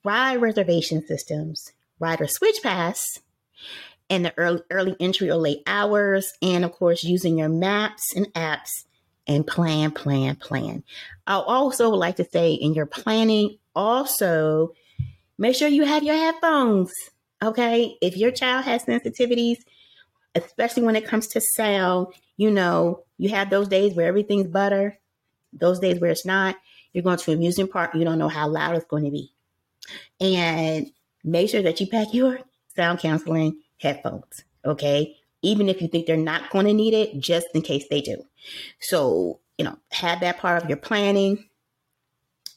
ride 0.04 0.40
reservation 0.40 1.06
systems, 1.06 1.72
rider 2.00 2.26
switch 2.26 2.62
pass, 2.62 3.20
and 4.10 4.24
the 4.24 4.34
early, 4.38 4.62
early 4.70 4.96
entry 4.98 5.30
or 5.30 5.36
late 5.36 5.62
hours, 5.66 6.32
and 6.40 6.64
of 6.64 6.72
course, 6.72 7.04
using 7.04 7.38
your 7.38 7.48
maps 7.48 8.14
and 8.16 8.26
apps 8.34 8.84
and 9.26 9.46
plan, 9.46 9.90
plan, 9.90 10.36
plan. 10.36 10.82
I 11.26 11.34
also 11.34 11.90
like 11.90 12.16
to 12.16 12.24
say 12.24 12.54
in 12.54 12.72
your 12.72 12.86
planning, 12.86 13.58
also 13.76 14.72
make 15.38 15.56
sure 15.56 15.68
you 15.68 15.84
have 15.84 16.02
your 16.02 16.16
headphones. 16.16 16.92
Okay. 17.42 17.96
If 18.02 18.16
your 18.16 18.30
child 18.30 18.64
has 18.64 18.84
sensitivities, 18.84 19.58
especially 20.34 20.82
when 20.82 20.96
it 20.96 21.06
comes 21.06 21.28
to 21.28 21.40
sound, 21.40 22.08
you 22.36 22.50
know, 22.50 23.04
you 23.16 23.30
have 23.30 23.50
those 23.50 23.68
days 23.68 23.94
where 23.94 24.08
everything's 24.08 24.48
butter, 24.48 24.98
those 25.52 25.78
days 25.80 26.00
where 26.00 26.10
it's 26.10 26.26
not. 26.26 26.56
You're 26.92 27.04
going 27.04 27.18
to 27.18 27.32
amusement 27.32 27.70
park, 27.70 27.94
you 27.94 28.04
don't 28.04 28.18
know 28.18 28.28
how 28.28 28.48
loud 28.48 28.76
it's 28.76 28.86
going 28.86 29.04
to 29.04 29.10
be. 29.10 29.32
And 30.20 30.90
make 31.22 31.50
sure 31.50 31.62
that 31.62 31.80
you 31.80 31.86
pack 31.86 32.12
your 32.12 32.40
sound 32.74 32.98
canceling 32.98 33.58
headphones. 33.78 34.44
Okay. 34.64 35.16
Even 35.42 35.68
if 35.68 35.80
you 35.80 35.88
think 35.88 36.06
they're 36.06 36.16
not 36.16 36.50
going 36.50 36.66
to 36.66 36.72
need 36.72 36.94
it, 36.94 37.20
just 37.20 37.46
in 37.54 37.62
case 37.62 37.86
they 37.88 38.00
do. 38.00 38.24
So, 38.80 39.38
you 39.56 39.64
know, 39.64 39.78
have 39.92 40.20
that 40.20 40.38
part 40.38 40.62
of 40.62 40.68
your 40.68 40.78
planning 40.78 41.47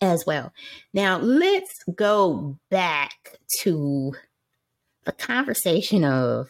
as 0.01 0.25
well. 0.25 0.51
Now, 0.93 1.19
let's 1.19 1.83
go 1.95 2.57
back 2.69 3.37
to 3.61 4.13
the 5.05 5.11
conversation 5.11 6.03
of 6.03 6.49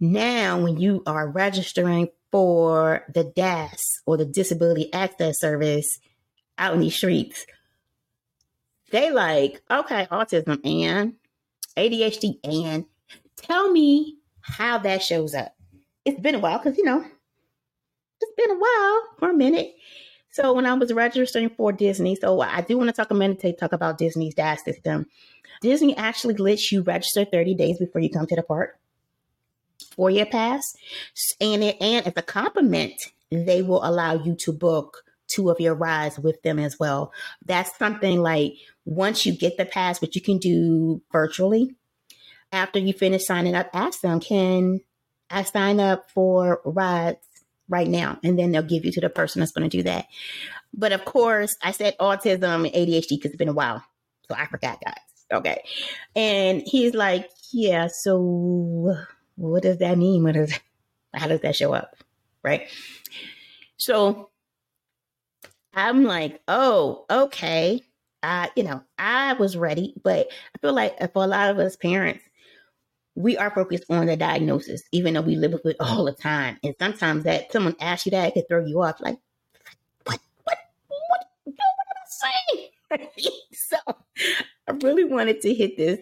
now 0.00 0.62
when 0.62 0.76
you 0.76 1.02
are 1.06 1.28
registering 1.28 2.08
for 2.30 3.04
the 3.12 3.24
DAS 3.24 3.80
or 4.06 4.16
the 4.16 4.24
Disability 4.24 4.92
Access 4.92 5.38
Service 5.38 5.98
out 6.58 6.74
in 6.74 6.80
these 6.80 6.96
streets, 6.96 7.46
they 8.90 9.10
like, 9.10 9.62
okay, 9.70 10.06
autism 10.10 10.60
and 10.64 11.14
ADHD 11.76 12.38
and 12.44 12.84
tell 13.36 13.70
me 13.70 14.18
how 14.40 14.78
that 14.78 15.02
shows 15.02 15.34
up. 15.34 15.54
It's 16.04 16.20
been 16.20 16.34
a 16.34 16.38
while 16.38 16.58
because, 16.58 16.76
you 16.76 16.84
know, 16.84 17.04
it's 18.20 18.32
been 18.36 18.50
a 18.50 18.58
while 18.58 19.02
for 19.18 19.30
a 19.30 19.34
minute. 19.34 19.74
So 20.34 20.52
when 20.52 20.66
I 20.66 20.74
was 20.74 20.92
registering 20.92 21.48
for 21.48 21.70
Disney, 21.70 22.16
so 22.16 22.40
I 22.40 22.60
do 22.60 22.76
want 22.76 22.88
to 22.88 22.92
talk 22.92 23.12
a 23.12 23.14
minute 23.14 23.38
to 23.42 23.52
talk 23.52 23.72
about 23.72 23.98
Disney's 23.98 24.34
DAS 24.34 24.64
system. 24.64 25.06
Disney 25.60 25.96
actually 25.96 26.34
lets 26.34 26.72
you 26.72 26.82
register 26.82 27.24
30 27.24 27.54
days 27.54 27.78
before 27.78 28.00
you 28.00 28.10
come 28.10 28.26
to 28.26 28.34
the 28.34 28.42
park 28.42 28.76
for 29.94 30.10
your 30.10 30.26
pass. 30.26 30.74
And 31.40 31.62
it, 31.62 31.76
and 31.80 32.04
as 32.04 32.14
a 32.16 32.22
compliment, 32.22 33.00
they 33.30 33.62
will 33.62 33.84
allow 33.84 34.14
you 34.14 34.34
to 34.40 34.52
book 34.52 35.04
two 35.28 35.50
of 35.50 35.60
your 35.60 35.76
rides 35.76 36.18
with 36.18 36.42
them 36.42 36.58
as 36.58 36.80
well. 36.80 37.12
That's 37.46 37.78
something 37.78 38.20
like 38.20 38.54
once 38.84 39.24
you 39.24 39.36
get 39.36 39.56
the 39.56 39.64
pass, 39.64 40.00
which 40.00 40.16
you 40.16 40.20
can 40.20 40.38
do 40.38 41.00
virtually. 41.12 41.76
After 42.50 42.80
you 42.80 42.92
finish 42.92 43.24
signing 43.24 43.54
up, 43.54 43.70
ask 43.72 44.00
them, 44.00 44.18
can 44.18 44.80
I 45.30 45.44
sign 45.44 45.78
up 45.78 46.10
for 46.10 46.60
rides 46.64 47.24
right 47.68 47.88
now. 47.88 48.18
And 48.22 48.38
then 48.38 48.52
they'll 48.52 48.62
give 48.62 48.84
you 48.84 48.92
to 48.92 49.00
the 49.00 49.08
person 49.08 49.40
that's 49.40 49.52
going 49.52 49.68
to 49.68 49.76
do 49.76 49.82
that. 49.84 50.06
But 50.72 50.92
of 50.92 51.04
course, 51.04 51.56
I 51.62 51.72
said 51.72 51.96
autism 51.98 52.66
and 52.66 52.74
ADHD 52.74 53.10
because 53.10 53.30
it's 53.30 53.36
been 53.36 53.48
a 53.48 53.52
while. 53.52 53.82
So 54.28 54.34
I 54.36 54.46
forgot, 54.46 54.82
guys. 54.84 54.94
Okay. 55.32 55.62
And 56.14 56.62
he's 56.66 56.94
like, 56.94 57.30
yeah, 57.52 57.88
so 57.88 58.96
what 59.36 59.62
does 59.62 59.78
that 59.78 59.98
mean? 59.98 60.22
What 60.24 60.36
is, 60.36 60.58
how 61.14 61.28
does 61.28 61.40
that 61.40 61.56
show 61.56 61.72
up? 61.72 61.96
Right. 62.42 62.68
So 63.76 64.30
I'm 65.72 66.04
like, 66.04 66.40
oh, 66.48 67.04
okay. 67.10 67.82
I, 68.22 68.50
you 68.56 68.62
know, 68.62 68.82
I 68.98 69.34
was 69.34 69.56
ready, 69.56 69.94
but 70.02 70.28
I 70.54 70.58
feel 70.60 70.72
like 70.72 70.98
for 71.12 71.24
a 71.24 71.26
lot 71.26 71.50
of 71.50 71.58
us 71.58 71.76
parents, 71.76 72.24
we 73.14 73.36
are 73.36 73.50
focused 73.50 73.84
on 73.90 74.06
the 74.06 74.16
diagnosis, 74.16 74.82
even 74.92 75.14
though 75.14 75.20
we 75.20 75.36
live 75.36 75.52
with 75.52 75.66
it 75.66 75.76
all 75.80 76.04
the 76.04 76.12
time. 76.12 76.58
And 76.62 76.74
sometimes 76.78 77.24
that 77.24 77.52
someone 77.52 77.76
asks 77.80 78.06
you 78.06 78.10
that, 78.10 78.28
it 78.28 78.34
could 78.34 78.48
throw 78.48 78.64
you 78.64 78.82
off. 78.82 79.00
Like, 79.00 79.18
what, 80.04 80.20
what, 80.42 80.58
what, 80.88 81.26
what 81.44 81.56
am 81.60 81.96
I 82.02 82.98
saying? 82.98 83.08
so 83.52 83.76
I 84.68 84.72
really 84.82 85.04
wanted 85.04 85.40
to 85.42 85.54
hit 85.54 85.76
this 85.76 86.00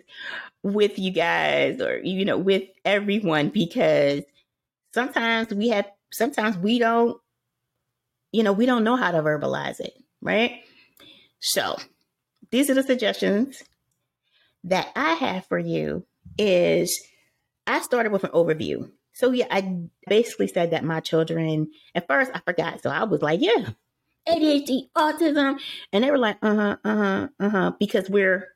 with 0.62 0.98
you 0.98 1.10
guys 1.10 1.80
or, 1.80 1.98
you 2.02 2.24
know, 2.24 2.38
with 2.38 2.64
everyone 2.84 3.50
because 3.50 4.22
sometimes 4.94 5.52
we 5.52 5.68
have, 5.68 5.86
sometimes 6.12 6.56
we 6.56 6.78
don't, 6.78 7.20
you 8.32 8.42
know, 8.42 8.52
we 8.52 8.64
don't 8.64 8.84
know 8.84 8.96
how 8.96 9.10
to 9.10 9.18
verbalize 9.18 9.80
it, 9.80 9.94
right? 10.22 10.62
So 11.40 11.76
these 12.50 12.70
are 12.70 12.74
the 12.74 12.82
suggestions 12.82 13.62
that 14.64 14.90
I 14.96 15.14
have 15.14 15.44
for 15.46 15.58
you 15.58 16.06
is 16.38 17.00
I 17.66 17.80
started 17.80 18.12
with 18.12 18.24
an 18.24 18.30
overview. 18.30 18.90
So 19.12 19.30
yeah, 19.30 19.46
I 19.50 19.78
basically 20.06 20.48
said 20.48 20.70
that 20.70 20.84
my 20.84 21.00
children 21.00 21.70
at 21.94 22.06
first 22.06 22.30
I 22.34 22.40
forgot. 22.40 22.82
So 22.82 22.90
I 22.90 23.04
was 23.04 23.22
like, 23.22 23.40
yeah, 23.40 23.70
ADHD, 24.28 24.88
autism. 24.96 25.58
And 25.92 26.04
they 26.04 26.10
were 26.10 26.18
like, 26.18 26.38
uh-huh, 26.42 26.76
uh-huh, 26.84 27.28
uh-huh. 27.38 27.72
Because 27.78 28.08
we're 28.08 28.48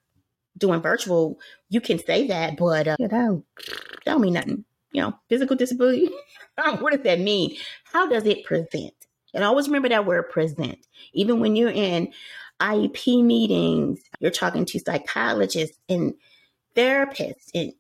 doing 0.57 0.81
virtual, 0.81 1.39
you 1.69 1.81
can 1.81 1.99
say 1.99 2.29
that, 2.29 2.57
but 2.57 2.89
uh, 2.89 2.97
that, 2.99 3.11
don't, 3.11 3.45
that 3.57 4.05
don't 4.05 4.21
mean 4.21 4.35
nothing. 4.35 4.65
You 4.93 5.03
know, 5.03 5.19
physical 5.29 5.57
disability. 5.57 6.09
what 6.79 6.93
does 6.93 7.03
that 7.03 7.21
mean? 7.21 7.57
How 7.93 8.09
does 8.09 8.25
it 8.25 8.45
present? 8.45 8.95
And 9.35 9.45
always 9.45 9.67
remember 9.67 9.91
that 9.91 10.07
word 10.07 10.31
present. 10.31 10.79
Even 11.13 11.41
when 11.41 11.57
you're 11.57 11.71
in 11.71 12.13
IEP 12.61 13.23
meetings, 13.23 14.01
you're 14.19 14.31
talking 14.31 14.65
to 14.65 14.79
psychologists 14.79 15.79
and 15.91 16.15
therapist 16.77 17.51
and 17.55 17.73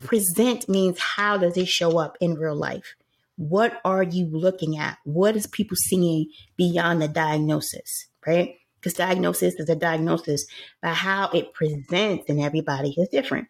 present 0.00 0.68
means 0.68 0.98
how 0.98 1.38
does 1.38 1.56
it 1.56 1.68
show 1.68 1.98
up 1.98 2.18
in 2.20 2.34
real 2.34 2.54
life? 2.54 2.94
What 3.36 3.80
are 3.84 4.02
you 4.02 4.26
looking 4.26 4.76
at? 4.76 4.98
What 5.04 5.36
is 5.36 5.46
people 5.46 5.76
seeing 5.76 6.26
beyond 6.56 7.00
the 7.00 7.08
diagnosis, 7.08 8.08
right? 8.26 8.56
Because 8.76 8.94
diagnosis 8.94 9.54
is 9.54 9.68
a 9.70 9.74
diagnosis, 9.74 10.46
but 10.82 10.94
how 10.94 11.30
it 11.30 11.54
presents 11.54 12.26
in 12.26 12.38
everybody 12.38 12.94
is 12.98 13.08
different. 13.08 13.48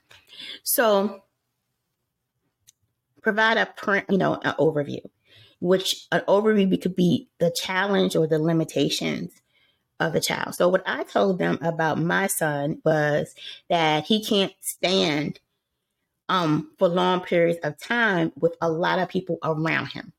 So 0.63 1.25
provide 3.21 3.57
a 3.57 3.67
print, 3.67 4.07
you 4.09 4.19
know, 4.19 4.35
an 4.43 4.55
overview, 4.61 5.01
which 5.59 6.07
an 6.13 6.23
overview 6.29 6.81
could 6.81 6.95
be 6.95 7.29
the 7.41 7.51
challenge 7.51 8.15
or 8.15 8.29
the 8.29 8.39
limitations 8.39 9.33
of 10.01 10.13
the 10.13 10.21
child. 10.21 10.55
So 10.55 10.69
what 10.69 10.83
I 10.87 11.05
told 11.05 11.39
them 11.39 11.59
about 11.63 11.99
my 11.99 12.27
son 12.27 12.81
was 12.85 13.35
that 13.69 14.05
he 14.05 14.23
can't 14.23 14.53
stand 14.61 15.41
um, 16.29 16.71
for 16.79 16.89
long 16.89 17.21
periods 17.21 17.61
of 17.63 17.79
time 17.79 18.33
with 18.39 18.57
a 18.61 18.71
lot 18.71 18.99
of 18.99 19.09
people 19.09 19.39
around 19.43 19.87
him. 19.87 20.13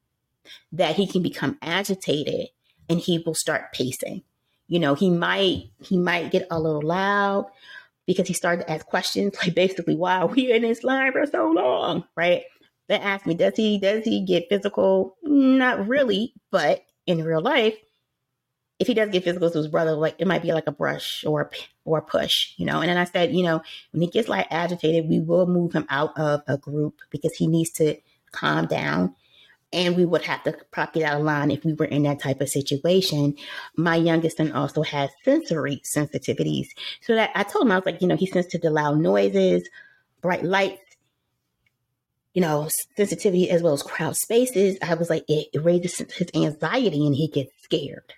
That 0.72 0.96
he 0.96 1.08
can 1.08 1.24
become 1.24 1.58
agitated 1.62 2.50
and 2.88 3.00
he 3.00 3.24
will 3.26 3.34
start 3.34 3.74
pacing. 3.74 4.24
You 4.68 4.80
know, 4.80 4.94
he 4.96 5.10
might 5.10 5.72
he 5.82 5.98
might 5.98 6.32
get 6.32 6.48
a 6.52 6.60
little 6.60 6.82
loud 6.82 7.50
because 8.06 8.28
he 8.28 8.34
started 8.34 8.64
to 8.64 8.72
ask 8.72 8.86
questions 8.86 9.36
like 9.44 9.56
basically 9.56 9.96
why 9.96 10.20
are 10.20 10.28
we 10.28 10.52
in 10.52 10.62
this 10.62 10.84
line 10.84 11.12
for 11.12 11.26
so 11.26 11.50
long, 11.52 12.06
right? 12.16 12.44
They 12.88 12.96
ask 12.96 13.26
me, 13.26 13.34
does 13.34 13.56
he 13.56 13.80
does 13.80 14.04
he 14.04 14.24
get 14.24 14.50
physical? 14.50 15.18
Not 15.24 15.88
really, 15.88 16.34
but 16.52 16.84
in 17.08 17.24
real 17.24 17.42
life, 17.42 17.76
if 18.78 18.88
he 18.88 18.94
does 18.94 19.10
get 19.10 19.24
physical 19.24 19.50
to 19.50 19.58
his 19.58 19.68
brother, 19.68 19.94
like 19.94 20.16
it 20.20 20.28
might 20.28 20.42
be 20.42 20.52
like 20.52 20.68
a 20.68 20.72
brush 20.72 21.24
or 21.26 21.42
a, 21.42 21.50
or 21.86 22.00
a 22.00 22.02
push, 22.02 22.54
you 22.58 22.66
know. 22.66 22.82
And 22.82 22.90
then 22.90 22.98
I 22.98 23.06
said, 23.06 23.34
you 23.34 23.44
know, 23.44 23.62
when 23.92 24.02
he 24.02 24.10
gets 24.10 24.28
like 24.28 24.48
agitated, 24.52 25.10
we 25.10 25.20
will 25.20 25.48
move 25.48 25.74
him 25.74 25.86
out 25.90 26.18
of 26.18 26.42
a 26.48 26.58
group 26.58 27.00
because 27.10 27.34
he 27.36 27.48
needs 27.48 27.72
to 27.72 27.98
calm 28.32 28.66
down. 28.66 29.16
And 29.72 29.96
we 29.96 30.06
would 30.06 30.24
have 30.24 30.44
to 30.44 30.58
probably 30.72 31.02
get 31.02 31.12
out 31.12 31.20
of 31.20 31.26
line 31.26 31.52
if 31.52 31.66
we 31.66 31.74
were 31.74 31.86
in 31.86 32.04
that 32.04 32.20
type 32.20 32.40
of 32.40 32.50
situation. 32.50 33.36
My 33.76 33.96
youngest 33.96 34.38
son 34.38 34.52
also 34.52 34.84
has 34.84 35.10
sensory 35.24 35.82
sensitivities. 35.84 36.68
So 37.02 37.16
that 37.16 37.32
I 37.34 37.44
told 37.44 37.66
him, 37.66 37.72
I 37.72 37.78
was 37.78 37.86
like, 37.86 38.02
you 38.02 38.08
know, 38.08 38.16
he's 38.16 38.32
sensitive 38.32 38.62
to 38.62 38.70
loud 38.70 39.00
noises, 39.00 39.68
bright 40.22 40.44
lights, 40.44 40.82
you 42.34 42.42
know, 42.42 42.70
sensitivity 42.96 43.50
as 43.50 43.64
well 43.64 43.74
as 43.74 43.84
crowd 43.84 44.16
spaces. 44.16 44.78
I 44.82 44.94
was 44.96 45.10
like, 45.10 45.24
it, 45.28 45.48
it 45.54 45.64
raises 45.64 45.98
his 45.98 46.30
anxiety 46.36 47.06
and 47.06 47.16
he 47.16 47.28
gets 47.28 47.52
scared 47.64 48.14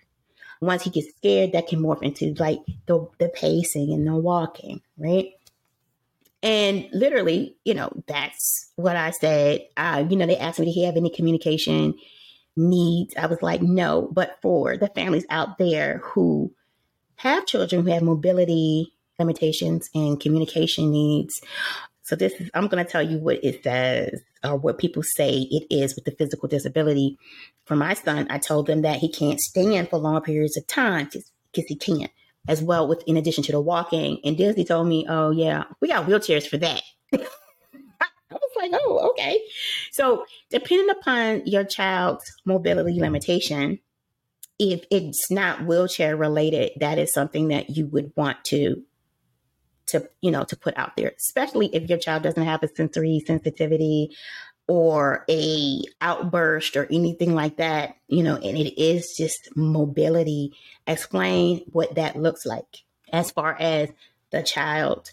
once 0.61 0.83
he 0.83 0.89
gets 0.89 1.15
scared, 1.17 1.51
that 1.53 1.67
can 1.67 1.79
morph 1.79 2.01
into 2.01 2.33
like 2.39 2.59
the, 2.85 3.07
the 3.19 3.29
pacing 3.29 3.93
and 3.93 4.07
the 4.07 4.15
walking, 4.15 4.81
right? 4.97 5.31
And 6.43 6.87
literally, 6.93 7.57
you 7.65 7.73
know, 7.73 7.91
that's 8.07 8.71
what 8.75 8.95
I 8.95 9.11
said. 9.11 9.67
Uh, 9.75 10.05
you 10.07 10.15
know, 10.15 10.27
they 10.27 10.37
asked 10.37 10.59
me, 10.59 10.65
did 10.65 10.71
he 10.71 10.85
have 10.85 10.95
any 10.95 11.09
communication 11.09 11.95
needs? 12.55 13.15
I 13.17 13.25
was 13.25 13.41
like, 13.41 13.61
no. 13.61 14.09
But 14.11 14.37
for 14.41 14.77
the 14.77 14.87
families 14.89 15.25
out 15.29 15.57
there 15.57 15.99
who 16.03 16.53
have 17.17 17.45
children 17.45 17.83
who 17.83 17.91
have 17.91 18.03
mobility 18.03 18.93
limitations 19.19 19.89
and 19.95 20.19
communication 20.19 20.91
needs, 20.91 21.41
So 22.07 22.15
this 22.15 22.31
is 22.39 22.49
I'm 22.53 22.67
going 22.67 22.83
to 22.83 22.89
tell 22.89 23.01
you 23.01 23.17
what 23.17 23.43
it 23.43 23.63
says 23.63 24.21
or 24.41 24.55
what 24.55 24.77
people 24.77 25.03
say 25.03 25.45
it 25.51 25.67
is 25.69 25.93
with 25.93 26.05
the 26.05 26.11
physical 26.11 26.47
disability. 26.47 27.19
For 27.65 27.75
my 27.75 27.95
son, 27.95 28.27
I 28.29 28.37
told 28.37 28.67
them 28.67 28.83
that 28.83 28.99
he 28.99 29.11
can't 29.11 29.41
stand 29.41 29.89
for 29.89 29.97
long 29.99 30.21
periods 30.21 30.55
of 30.55 30.65
time 30.67 31.09
because 31.11 31.67
he 31.67 31.75
can't. 31.75 32.09
As 32.47 32.63
well, 32.63 32.87
with 32.87 33.03
in 33.07 33.17
addition 33.17 33.43
to 33.43 33.51
the 33.51 33.59
walking, 33.59 34.21
and 34.23 34.37
Disney 34.37 34.63
told 34.63 34.87
me, 34.87 35.05
"Oh 35.09 35.31
yeah, 35.31 35.65
we 35.81 35.89
got 35.89 36.05
wheelchairs 36.05 36.47
for 36.47 36.55
that." 36.55 36.81
I 37.13 37.19
was 38.31 38.51
like, 38.55 38.71
"Oh, 38.73 39.09
okay." 39.11 39.41
So, 39.91 40.23
depending 40.49 40.89
upon 40.89 41.45
your 41.45 41.65
child's 41.65 42.23
mobility 42.45 43.01
limitation, 43.01 43.79
if 44.59 44.85
it's 44.89 45.29
not 45.29 45.65
wheelchair 45.65 46.15
related, 46.15 46.71
that 46.79 46.99
is 46.99 47.11
something 47.11 47.49
that 47.49 47.71
you 47.71 47.85
would 47.87 48.13
want 48.15 48.45
to 48.45 48.81
to 49.88 50.08
you 50.22 50.32
know 50.32 50.44
to 50.44 50.56
put 50.56 50.77
out 50.77 50.96
there 50.96 51.13
especially 51.17 51.67
if 51.74 51.89
your 51.89 51.98
child 51.98 52.24
doesn't 52.24 52.44
have 52.46 52.62
a 52.63 52.67
sensory 52.75 53.22
sensitivity 53.25 54.12
or 54.67 55.24
a 55.29 55.82
outburst 56.01 56.75
or 56.75 56.86
anything 56.91 57.34
like 57.34 57.58
that 57.58 57.96
you 58.08 58.22
know 58.22 58.36
and 58.36 58.58
it 58.58 58.82
is 58.82 59.15
just 59.17 59.50
mobility. 59.56 60.53
Explain 60.86 61.62
what 61.72 61.96
that 61.96 62.15
looks 62.15 62.46
like 62.46 62.84
as 63.12 63.32
far 63.32 63.56
as 63.60 63.89
the 64.32 64.44
child 64.44 65.12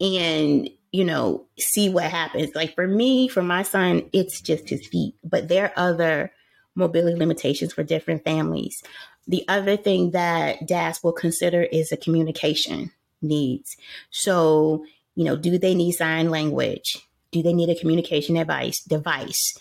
and 0.00 0.68
you 0.90 1.04
know 1.04 1.46
see 1.58 1.88
what 1.88 2.04
happens. 2.04 2.54
Like 2.54 2.74
for 2.74 2.86
me 2.86 3.28
for 3.28 3.42
my 3.42 3.62
son 3.62 4.08
it's 4.12 4.40
just 4.40 4.68
his 4.68 4.86
feet 4.86 5.14
but 5.24 5.48
there 5.48 5.66
are 5.66 5.88
other 5.88 6.32
mobility 6.74 7.16
limitations 7.16 7.72
for 7.72 7.82
different 7.82 8.24
families. 8.24 8.82
The 9.26 9.44
other 9.48 9.76
thing 9.76 10.10
that 10.10 10.66
DAS 10.66 11.02
will 11.02 11.12
consider 11.12 11.62
is 11.62 11.92
a 11.92 11.96
communication 11.96 12.90
needs. 13.22 13.76
So, 14.10 14.84
you 15.14 15.24
know, 15.24 15.36
do 15.36 15.58
they 15.58 15.74
need 15.74 15.92
sign 15.92 16.30
language? 16.30 16.98
Do 17.30 17.42
they 17.42 17.52
need 17.52 17.70
a 17.70 17.78
communication 17.78 18.34
device? 18.34 18.82
Device? 18.82 19.58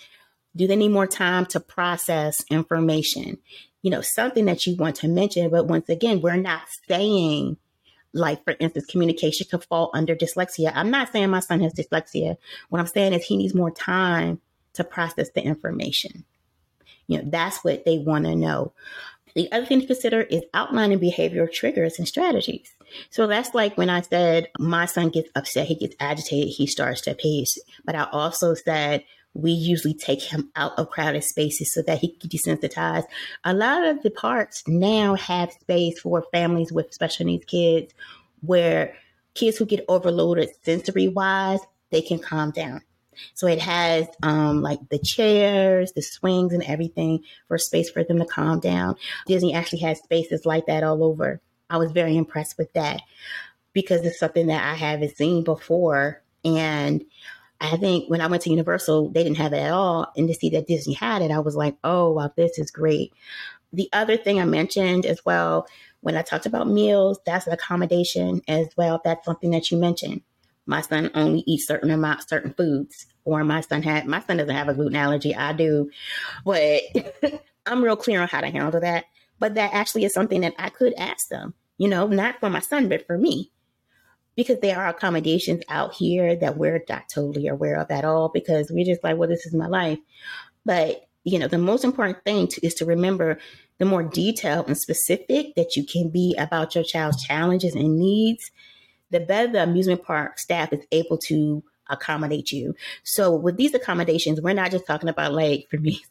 Do 0.56 0.68
they 0.68 0.76
need 0.76 0.92
more 0.92 1.08
time 1.08 1.46
to 1.48 1.60
process 1.60 2.44
information? 2.50 3.38
You 3.82 3.92
know, 3.92 4.02
something 4.02 4.46
that 4.46 4.68
you 4.68 4.76
want 4.76 4.98
to 4.98 5.08
mention, 5.08 5.50
but 5.50 5.68
once 5.68 5.88
again, 5.90 6.22
we're 6.22 6.36
not 6.36 6.64
saying 6.88 7.58
like 8.14 8.44
for 8.44 8.56
instance, 8.60 8.86
communication 8.86 9.48
could 9.50 9.64
fall 9.64 9.90
under 9.94 10.16
dyslexia. 10.16 10.72
I'm 10.74 10.92
not 10.92 11.12
saying 11.12 11.30
my 11.30 11.40
son 11.40 11.62
has 11.62 11.74
dyslexia. 11.74 12.38
What 12.70 12.80
I'm 12.80 12.88
saying 12.88 13.14
is 13.14 13.24
he 13.24 13.38
needs 13.38 13.54
more 13.54 13.72
time 13.72 14.42
to 14.74 14.84
process 14.84 15.30
the 15.32 15.42
information. 15.42 16.26
You 17.08 17.20
know, 17.20 17.30
that's 17.30 17.64
what 17.64 17.86
they 17.86 17.98
want 17.98 18.26
to 18.26 18.36
know. 18.36 18.74
The 19.36 19.52
other 19.52 19.66
thing 19.66 19.82
to 19.82 19.88
consider 19.88 20.22
is 20.22 20.44
outlining 20.54 21.00
behavioral 21.00 21.52
triggers 21.52 21.98
and 21.98 22.08
strategies. 22.08 22.74
So 23.10 23.28
that's 23.28 23.54
like 23.54 23.78
when 23.78 23.90
I 23.90 24.02
said 24.02 24.50
my 24.60 24.86
son 24.86 25.10
gets 25.10 25.30
upset, 25.36 25.68
he 25.68 25.76
gets 25.76 25.96
agitated, 26.00 26.54
he 26.56 26.68
starts 26.68 27.02
to 27.02 27.16
pace. 27.16 27.58
But 27.86 27.96
I 27.96 28.08
also 28.12 28.54
said 28.54 29.04
we 29.34 29.52
usually 29.52 29.94
take 29.94 30.22
him 30.22 30.52
out 30.56 30.78
of 30.78 30.90
crowded 30.90 31.24
spaces 31.24 31.74
so 31.74 31.82
that 31.84 32.00
he 32.00 32.10
can 32.18 32.30
desensitize. 32.30 33.04
A 33.46 33.54
lot 33.54 33.86
of 33.86 34.04
the 34.04 34.12
parks 34.12 34.64
now 34.68 35.16
have 35.16 35.54
space 35.54 36.00
for 36.00 36.26
families 36.32 36.72
with 36.72 36.94
special 36.94 37.26
needs 37.26 37.46
kids 37.46 37.94
where 38.42 38.94
kids 39.34 39.58
who 39.58 39.66
get 39.66 39.86
overloaded 39.88 40.50
sensory 40.64 41.08
wise, 41.08 41.60
they 41.92 42.02
can 42.02 42.20
calm 42.20 42.52
down. 42.52 42.82
So 43.34 43.48
it 43.48 43.60
has 43.60 44.08
um, 44.24 44.62
like 44.62 44.80
the 44.90 45.00
chairs, 45.00 45.92
the 45.94 46.02
swings, 46.02 46.54
and 46.54 46.64
everything 46.64 47.24
for 47.48 47.58
space 47.58 47.90
for 47.90 48.04
them 48.04 48.20
to 48.20 48.26
calm 48.26 48.60
down. 48.60 48.96
Disney 49.28 49.54
actually 49.54 49.80
has 49.80 50.00
spaces 50.00 50.46
like 50.46 50.66
that 50.68 50.84
all 50.84 51.04
over. 51.04 51.42
I 51.70 51.78
was 51.78 51.92
very 51.92 52.18
impressed 52.18 52.58
with 52.58 52.74
that 52.74 53.02
because 53.74 54.02
it's 54.02 54.20
something 54.20 54.48
that 54.48 54.64
I 54.64 54.76
haven't 54.76 55.16
seen 55.16 55.44
before. 55.44 56.22
And 56.44 57.06
I 57.60 57.78
think 57.78 58.10
when 58.10 58.22
I 58.22 58.28
went 58.28 58.44
to 58.44 58.50
Universal, 58.50 59.12
they 59.12 59.24
didn't 59.24 59.38
have 59.38 59.54
it 59.54 59.60
at 59.60 59.72
all. 59.72 60.12
And 60.18 60.28
to 60.28 60.34
see 60.34 60.50
that 60.50 60.68
Disney 60.68 60.94
had 60.94 61.22
it, 61.22 61.32
I 61.32 61.40
was 61.40 61.56
like, 61.56 61.78
oh, 61.84 62.12
wow, 62.12 62.32
this 62.36 62.58
is 62.58 62.72
great. 62.72 63.14
The 63.72 63.88
other 63.94 64.18
thing 64.18 64.40
I 64.40 64.46
mentioned 64.46 65.06
as 65.06 65.24
well, 65.24 65.68
when 66.02 66.18
I 66.18 66.24
talked 66.24 66.46
about 66.46 66.68
meals, 66.68 67.20
that's 67.26 67.48
an 67.48 67.54
accommodation 67.54 68.42
as 68.48 68.68
well. 68.76 69.00
That's 69.04 69.24
something 69.24 69.52
that 69.52 69.72
you 69.72 69.78
mentioned. 69.78 70.22
My 70.66 70.82
son 70.82 71.12
only 71.14 71.44
eats 71.46 71.68
certain 71.68 71.92
amount, 71.92 72.28
certain 72.28 72.54
foods, 72.54 73.06
or 73.26 73.44
my 73.44 73.62
son 73.62 73.84
had, 73.84 74.06
my 74.06 74.22
son 74.22 74.38
doesn't 74.38 74.56
have 74.56 74.70
a 74.70 74.74
gluten 74.74 74.96
allergy. 74.96 75.36
I 75.36 75.54
do, 75.54 75.90
but 76.46 76.82
I'm 77.66 77.84
real 77.84 77.96
clear 77.96 78.22
on 78.22 78.28
how 78.28 78.42
to 78.42 78.50
handle 78.50 78.82
that. 78.82 79.06
But 79.40 79.56
that 79.56 79.74
actually 79.74 80.06
is 80.06 80.14
something 80.14 80.42
that 80.42 80.54
I 80.60 80.70
could 80.70 80.94
ask 80.98 81.28
them 81.30 81.56
you 81.82 81.88
know, 81.88 82.06
not 82.06 82.40
for 82.40 82.48
my 82.48 82.60
son, 82.60 82.90
but 82.90 83.08
for 83.08 83.18
me. 83.18 83.52
Because 84.36 84.60
there 84.60 84.78
are 84.78 84.90
accommodations 84.90 85.64
out 85.68 85.96
here 85.96 86.36
that 86.36 86.56
we're 86.56 86.84
not 86.88 87.10
totally 87.10 87.48
aware 87.48 87.76
of 87.78 87.90
at 87.90 88.06
all 88.06 88.30
because 88.30 88.70
we're 88.70 88.86
just 88.86 89.04
like, 89.04 89.18
well, 89.18 89.28
this 89.28 89.48
is 89.48 89.56
my 89.56 89.66
life. 89.66 89.98
But, 90.64 91.10
you 91.24 91.40
know, 91.40 91.48
the 91.48 91.58
most 91.58 91.84
important 91.84 92.24
thing 92.24 92.48
to, 92.50 92.64
is 92.64 92.76
to 92.76 92.86
remember 92.86 93.40
the 93.80 93.86
more 93.86 94.04
detailed 94.04 94.68
and 94.68 94.78
specific 94.78 95.56
that 95.56 95.76
you 95.76 95.84
can 95.84 96.10
be 96.10 96.36
about 96.38 96.76
your 96.76 96.84
child's 96.84 97.24
challenges 97.24 97.74
and 97.74 97.98
needs, 97.98 98.52
the 99.10 99.20
better 99.20 99.52
the 99.52 99.64
amusement 99.64 100.04
park 100.04 100.38
staff 100.38 100.72
is 100.72 100.86
able 100.92 101.18
to 101.18 101.64
accommodate 101.92 102.52
you. 102.52 102.76
So 103.04 103.36
with 103.36 103.58
these 103.58 103.74
accommodations, 103.74 104.42
we're 104.42 104.54
not 104.54 104.72
just 104.72 104.88
talking 104.88 105.10
about 105.10 105.34
like 105.34 105.68
for 105.70 105.78
me, 105.78 106.02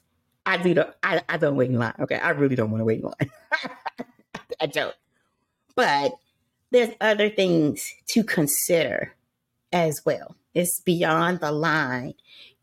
I 0.46 0.56
do 0.56 0.74
the, 0.74 0.94
I, 1.02 1.22
I 1.28 1.36
don't 1.36 1.56
wait 1.56 1.70
in 1.70 1.78
line. 1.78 1.94
Okay. 2.00 2.16
I 2.16 2.30
really 2.30 2.56
don't 2.56 2.70
want 2.70 2.80
to 2.80 2.84
wait 2.84 3.00
in 3.00 3.06
line. 3.06 3.30
I 4.60 4.66
don't. 4.66 4.94
But 5.74 6.12
there's 6.70 6.94
other 7.00 7.30
things 7.30 7.92
to 8.08 8.22
consider 8.22 9.14
as 9.72 10.02
well. 10.04 10.36
It's 10.54 10.80
beyond 10.80 11.40
the 11.40 11.52
line. 11.52 12.14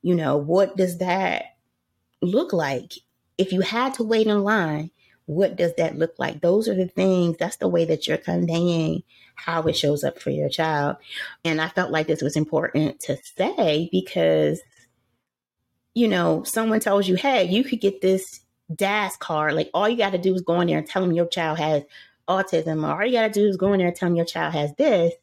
You 0.02 0.16
know, 0.16 0.38
what 0.38 0.78
does 0.78 1.00
that 1.00 1.58
look 2.22 2.54
like? 2.54 2.94
If 3.38 3.52
you 3.52 3.62
had 3.62 3.94
to 3.96 4.04
wait 4.04 4.28
in 4.28 4.44
line, 4.44 4.92
what 5.28 5.56
does 5.58 5.74
that 5.76 5.98
look 5.98 6.16
like? 6.18 6.42
Those 6.42 6.68
are 6.68 6.74
the 6.74 6.88
things, 6.88 7.38
that's 7.38 7.58
the 7.58 7.68
way 7.68 7.86
that 7.86 8.08
you're 8.08 8.18
conveying 8.18 9.04
how 9.36 9.62
it 9.64 9.78
shows 9.78 10.04
up 10.04 10.20
for 10.20 10.32
your 10.32 10.50
child. 10.50 10.96
And 11.46 11.62
I 11.62 11.68
felt 11.68 11.92
like 11.92 12.08
this 12.08 12.22
was 12.22 12.36
important 12.36 13.02
to 13.02 13.18
say 13.38 13.90
because, 13.92 14.62
you 15.94 16.08
know, 16.08 16.44
someone 16.44 16.80
tells 16.80 17.08
you, 17.08 17.16
hey, 17.16 17.44
you 17.44 17.64
could 17.64 17.82
get 17.82 18.02
this 18.02 18.40
DAS 18.74 19.18
card. 19.18 19.54
Like 19.54 19.70
all 19.74 19.88
you 19.88 19.98
got 19.98 20.14
to 20.14 20.18
do 20.18 20.34
is 20.34 20.42
go 20.42 20.62
in 20.62 20.68
there 20.68 20.78
and 20.78 20.88
tell 20.88 21.02
them 21.02 21.12
your 21.12 21.28
child 21.28 21.60
has 21.60 21.84
autism, 22.28 22.84
or 22.84 23.02
all 23.02 23.06
you 23.06 23.14
got 23.14 23.32
to 23.32 23.40
do 23.40 23.48
is 23.48 23.58
go 23.58 23.74
in 23.74 23.80
there 23.80 23.88
and 23.88 23.96
tell 23.96 24.10
them 24.10 24.16
your 24.16 24.26
child 24.26 24.54
has 24.54 24.74
this. 24.76 25.14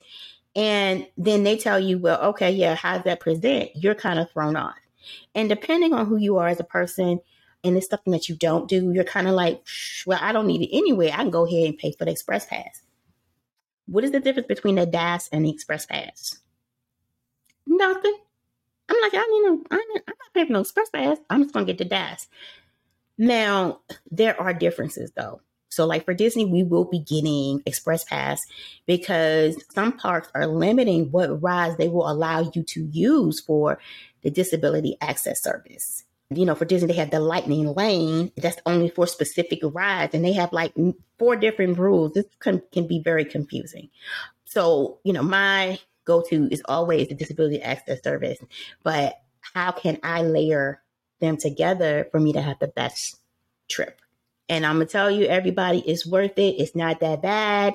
And 0.55 1.07
then 1.17 1.43
they 1.45 1.57
tell 1.57 1.81
you, 1.81 1.99
well, 1.99 2.21
okay, 2.31 2.51
yeah, 2.51 2.75
how 2.75 2.95
does 2.97 3.05
that 3.05 3.21
present? 3.21 3.71
You're 3.75 3.95
kind 3.95 4.19
of 4.19 4.31
thrown 4.31 4.55
off. 4.55 4.77
And 5.35 5.49
depending 5.49 5.93
on 5.93 6.07
who 6.07 6.17
you 6.17 6.37
are 6.39 6.49
as 6.49 6.61
a 6.61 6.65
person, 6.65 7.21
and 7.65 7.77
it's 7.77 7.89
something 7.89 8.13
that 8.13 8.29
you 8.29 8.37
don't 8.37 8.69
do, 8.69 8.93
you're 8.93 9.05
kind 9.05 9.29
of 9.29 9.35
like, 9.35 9.63
well, 10.07 10.19
I 10.21 10.33
don't 10.33 10.47
need 10.47 10.63
it 10.63 10.77
anyway. 10.77 11.11
I 11.11 11.17
can 11.17 11.31
go 11.31 11.47
ahead 11.47 11.69
and 11.69 11.79
pay 11.79 11.93
for 11.93 12.05
the 12.05 12.11
express 12.11 12.47
pass. 12.47 12.83
What 13.87 14.05
is 14.05 14.13
the 14.13 14.21
difference 14.21 14.49
between 14.49 14.77
the 14.77 14.87
DAS 14.87 15.29
and 15.33 15.45
the 15.45 15.51
express 15.51 15.87
pass? 15.87 16.39
Nothing. 17.67 18.17
I'm 18.89 18.97
like, 19.03 19.15
I 19.15 19.27
need 19.27 19.43
no, 19.43 19.65
I'm 19.71 19.81
not 19.95 20.17
paying 20.35 20.47
for 20.47 20.53
no 20.53 20.61
express 20.61 20.91
pass. 20.91 21.19
I'm 21.31 21.43
just 21.43 21.55
gonna 21.55 21.67
get 21.67 21.79
the 21.79 21.85
DAS. 21.85 22.29
Now, 23.17 23.81
there 24.11 24.41
are 24.41 24.53
differences 24.53 25.13
though. 25.17 25.41
So, 25.75 25.87
like 25.87 26.05
for 26.05 26.15
Disney, 26.15 26.45
we 26.45 26.63
will 26.63 26.85
be 26.85 27.01
getting 27.01 27.61
Express 27.67 28.05
Pass 28.05 28.47
because 28.87 29.57
some 29.75 29.97
parks 29.99 30.29
are 30.33 30.47
limiting 30.47 31.11
what 31.11 31.43
rides 31.43 31.77
they 31.77 31.89
will 31.89 32.09
allow 32.09 32.49
you 32.55 32.63
to 32.63 32.85
use 32.93 33.41
for 33.41 33.81
the 34.23 34.31
disability 34.31 34.97
access 35.01 35.43
service. 35.43 36.05
You 36.31 36.47
know, 36.47 36.55
for 36.55 36.65
Disney, 36.65 36.89
they 36.89 36.99
have 36.99 37.11
the 37.11 37.21
Lightning 37.21 37.75
Lane. 37.75 38.33
That's 38.37 38.57
only 38.67 38.89
for 38.89 39.07
specific 39.07 39.61
rides, 39.63 40.15
and 40.15 40.25
they 40.25 40.33
have 40.33 40.53
like 40.53 40.73
four 41.19 41.37
different 41.37 41.79
rules. 41.79 42.13
This 42.13 42.27
can, 42.41 42.63
can 42.73 42.87
be 42.87 43.01
very 43.03 43.25
confusing. 43.25 43.91
So, 44.45 44.99
you 45.05 45.13
know, 45.13 45.23
my 45.23 45.79
go 46.05 46.23
to 46.31 46.49
is 46.51 46.63
always 46.67 47.09
the 47.09 47.15
disability 47.15 47.61
access 47.61 48.03
service, 48.03 48.39
but 48.83 49.21
how 49.55 49.73
can 49.73 49.99
I 50.03 50.23
layer 50.23 50.81
them 51.21 51.37
together 51.37 52.09
for 52.11 52.21
me 52.21 52.33
to 52.33 52.41
have 52.41 52.59
the 52.59 52.69
best 52.69 53.17
trip? 53.69 54.01
And 54.49 54.67
I'm 54.67 54.79
to 54.81 54.87
tell 54.87 55.11
you, 55.11 55.27
everybody, 55.27 55.81
it's 55.81 56.07
worth 56.07 56.39
it. 56.39 56.57
It's 56.59 56.75
not 56.75 57.01
that 57.01 57.23
bad 57.23 57.75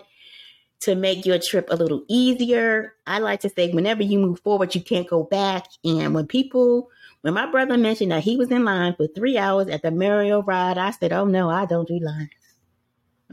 to 0.81 0.95
make 0.95 1.25
your 1.25 1.39
trip 1.39 1.67
a 1.69 1.75
little 1.75 2.03
easier. 2.07 2.93
I 3.05 3.19
like 3.19 3.41
to 3.41 3.49
say, 3.49 3.71
whenever 3.71 4.03
you 4.03 4.19
move 4.19 4.39
forward, 4.39 4.75
you 4.75 4.81
can't 4.81 5.09
go 5.09 5.23
back. 5.23 5.67
And 5.83 6.13
when 6.13 6.27
people, 6.27 6.89
when 7.21 7.33
my 7.33 7.49
brother 7.51 7.77
mentioned 7.77 8.11
that 8.11 8.23
he 8.23 8.37
was 8.37 8.51
in 8.51 8.65
line 8.65 8.95
for 8.95 9.07
three 9.07 9.37
hours 9.37 9.67
at 9.69 9.81
the 9.83 9.91
Mario 9.91 10.41
ride, 10.43 10.77
I 10.77 10.91
said, 10.91 11.13
Oh 11.13 11.25
no, 11.25 11.49
I 11.49 11.65
don't 11.65 11.87
do 11.87 11.99
lines. 11.99 12.29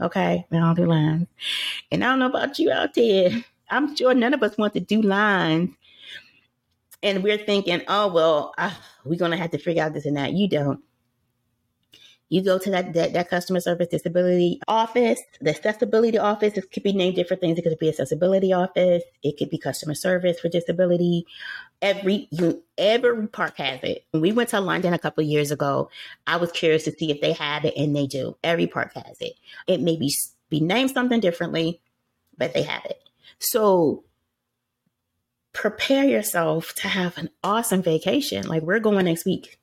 Okay, 0.01 0.45
I 0.51 0.55
don't 0.55 0.75
do 0.75 0.85
lines. 0.85 1.27
And 1.91 2.03
I 2.03 2.07
don't 2.07 2.19
know 2.19 2.27
about 2.29 2.59
you 2.59 2.71
out 2.71 2.93
there. 2.95 3.31
I'm 3.69 3.95
sure 3.95 4.13
none 4.13 4.33
of 4.33 4.43
us 4.43 4.57
want 4.57 4.73
to 4.75 4.79
do 4.81 5.01
lines. 5.01 5.71
And 7.03 7.23
we're 7.23 7.37
thinking, 7.37 7.81
oh, 7.87 8.07
well, 8.11 8.53
uh, 8.57 8.73
we're 9.05 9.19
going 9.19 9.31
to 9.31 9.37
have 9.37 9.51
to 9.51 9.57
figure 9.59 9.83
out 9.83 9.93
this 9.93 10.05
and 10.05 10.17
that. 10.17 10.33
You 10.33 10.47
don't 10.49 10.81
You 12.29 12.43
go 12.43 12.57
to 12.59 12.71
that, 12.71 12.93
that, 12.93 13.13
that 13.13 13.29
customer 13.29 13.61
service 13.61 13.87
disability 13.87 14.59
office, 14.67 15.21
the 15.39 15.51
accessibility 15.51 16.17
office. 16.17 16.57
It 16.57 16.71
could 16.71 16.83
be 16.83 16.91
named 16.93 17.15
different 17.15 17.41
things. 17.41 17.57
It 17.57 17.63
could 17.63 17.79
be 17.79 17.89
accessibility 17.89 18.51
office. 18.51 19.03
It 19.23 19.37
could 19.37 19.49
be 19.49 19.57
customer 19.57 19.95
service 19.95 20.39
for 20.39 20.49
disability. 20.49 21.25
Every 21.81 22.27
you, 22.31 22.63
every 22.77 23.27
park 23.27 23.57
has 23.57 23.79
it. 23.83 24.05
When 24.11 24.21
we 24.21 24.31
went 24.31 24.49
to 24.49 24.59
London 24.59 24.93
a 24.93 24.99
couple 24.99 25.23
years 25.23 25.51
ago, 25.51 25.89
I 26.25 26.37
was 26.37 26.51
curious 26.51 26.85
to 26.85 26.91
see 26.91 27.11
if 27.11 27.21
they 27.21 27.33
had 27.33 27.65
it, 27.65 27.75
and 27.77 27.95
they 27.95 28.07
do. 28.07 28.35
Every 28.43 28.67
park 28.67 28.93
has 28.95 29.17
it. 29.19 29.33
It 29.67 29.81
may 29.81 29.97
be 29.97 30.13
be 30.49 30.59
named 30.59 30.91
something 30.91 31.19
differently, 31.19 31.81
but 32.37 32.53
they 32.53 32.63
have 32.63 32.85
it. 32.85 33.01
So 33.39 34.03
prepare 35.53 36.05
yourself 36.05 36.73
to 36.75 36.87
have 36.87 37.17
an 37.17 37.29
awesome 37.43 37.83
vacation. 37.83 38.47
Like 38.47 38.63
we're 38.63 38.79
going 38.79 39.05
next 39.05 39.25
week 39.25 39.59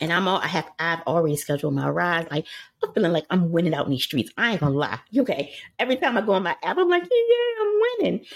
and 0.00 0.12
I'm 0.12 0.28
all 0.28 0.38
I 0.38 0.46
have 0.46 0.70
I've 0.78 1.02
already 1.02 1.36
scheduled 1.36 1.74
my 1.74 1.88
ride. 1.88 2.30
Like 2.30 2.46
I'm 2.82 2.92
feeling 2.92 3.12
like 3.12 3.26
I'm 3.30 3.50
winning 3.50 3.74
out 3.74 3.86
in 3.86 3.90
these 3.90 4.04
streets. 4.04 4.30
I 4.36 4.52
ain't 4.52 4.60
gonna 4.60 4.74
lie. 4.74 5.00
Okay. 5.16 5.52
Every 5.78 5.96
time 5.96 6.16
I 6.16 6.20
go 6.20 6.32
on 6.32 6.42
my 6.42 6.56
app, 6.62 6.78
I'm 6.78 6.88
like, 6.88 7.02
yeah, 7.02 7.08
yeah, 7.10 7.62
I'm 7.62 7.80
winning. 7.80 8.26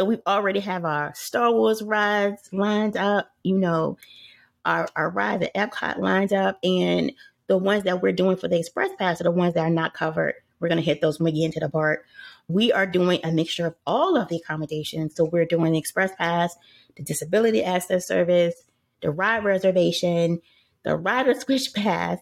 So 0.00 0.06
we 0.06 0.16
already 0.26 0.60
have 0.60 0.86
our 0.86 1.12
Star 1.14 1.52
Wars 1.52 1.82
rides 1.82 2.48
lined 2.54 2.96
up, 2.96 3.30
you 3.42 3.58
know, 3.58 3.98
our 4.64 4.88
our 4.96 5.10
rides 5.10 5.44
at 5.44 5.54
Epcot 5.54 5.98
lined 5.98 6.32
up, 6.32 6.58
and 6.64 7.12
the 7.48 7.58
ones 7.58 7.84
that 7.84 8.00
we're 8.00 8.12
doing 8.12 8.38
for 8.38 8.48
the 8.48 8.58
Express 8.58 8.88
Pass 8.98 9.20
are 9.20 9.24
the 9.24 9.30
ones 9.30 9.52
that 9.52 9.60
are 9.60 9.68
not 9.68 9.92
covered. 9.92 10.36
We're 10.58 10.70
gonna 10.70 10.80
hit 10.80 11.02
those 11.02 11.20
when 11.20 11.26
we 11.26 11.38
get 11.38 11.44
into 11.44 11.60
the 11.60 11.68
park. 11.68 12.06
We 12.48 12.72
are 12.72 12.86
doing 12.86 13.20
a 13.22 13.30
mixture 13.30 13.66
of 13.66 13.74
all 13.86 14.16
of 14.16 14.28
the 14.28 14.38
accommodations. 14.38 15.16
So 15.16 15.26
we're 15.26 15.44
doing 15.44 15.72
the 15.72 15.78
Express 15.78 16.12
Pass, 16.16 16.56
the 16.96 17.02
Disability 17.02 17.62
Access 17.62 18.08
Service, 18.08 18.54
the 19.02 19.10
ride 19.10 19.44
reservation, 19.44 20.40
the 20.82 20.96
rider 20.96 21.34
switch 21.38 21.74
pass 21.74 22.18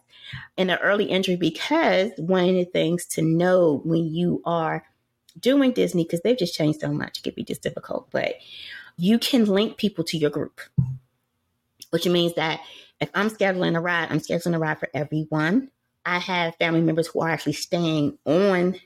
and 0.56 0.68
the 0.68 0.80
early 0.80 1.12
entry 1.12 1.36
because 1.36 2.10
one 2.16 2.48
of 2.48 2.54
the 2.56 2.64
things 2.64 3.06
to 3.06 3.22
know 3.22 3.82
when 3.84 4.12
you 4.12 4.42
are 4.44 4.84
doing 5.40 5.72
Disney, 5.72 6.04
because 6.04 6.20
they've 6.22 6.38
just 6.38 6.54
changed 6.54 6.80
so 6.80 6.92
much, 6.92 7.18
it 7.18 7.22
could 7.22 7.34
be 7.34 7.44
just 7.44 7.62
difficult, 7.62 8.08
but 8.10 8.34
you 8.96 9.18
can 9.18 9.44
link 9.44 9.76
people 9.76 10.04
to 10.04 10.18
your 10.18 10.30
group, 10.30 10.60
which 11.90 12.06
means 12.06 12.34
that 12.34 12.60
if 13.00 13.10
I'm 13.14 13.30
scheduling 13.30 13.76
a 13.76 13.80
ride, 13.80 14.10
I'm 14.10 14.18
scheduling 14.18 14.56
a 14.56 14.58
ride 14.58 14.78
for 14.78 14.88
everyone. 14.92 15.70
I 16.04 16.18
have 16.18 16.56
family 16.56 16.80
members 16.80 17.06
who 17.06 17.20
are 17.20 17.28
actually 17.28 17.52
staying 17.52 18.18
on 18.24 18.80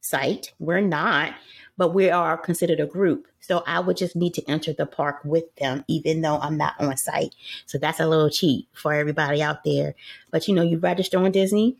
site. 0.00 0.52
We're 0.58 0.80
not, 0.80 1.34
but 1.76 1.94
we 1.94 2.10
are 2.10 2.36
considered 2.36 2.80
a 2.80 2.86
group. 2.86 3.26
So 3.40 3.62
I 3.66 3.80
would 3.80 3.96
just 3.96 4.16
need 4.16 4.34
to 4.34 4.50
enter 4.50 4.72
the 4.72 4.86
park 4.86 5.20
with 5.24 5.54
them, 5.56 5.84
even 5.86 6.22
though 6.22 6.38
I'm 6.38 6.56
not 6.56 6.74
on 6.80 6.96
site. 6.96 7.34
So 7.66 7.78
that's 7.78 8.00
a 8.00 8.08
little 8.08 8.30
cheat 8.30 8.68
for 8.72 8.92
everybody 8.92 9.42
out 9.42 9.62
there. 9.64 9.94
But 10.30 10.48
you 10.48 10.54
know, 10.54 10.62
you 10.62 10.78
register 10.78 11.18
on 11.18 11.30
Disney. 11.30 11.76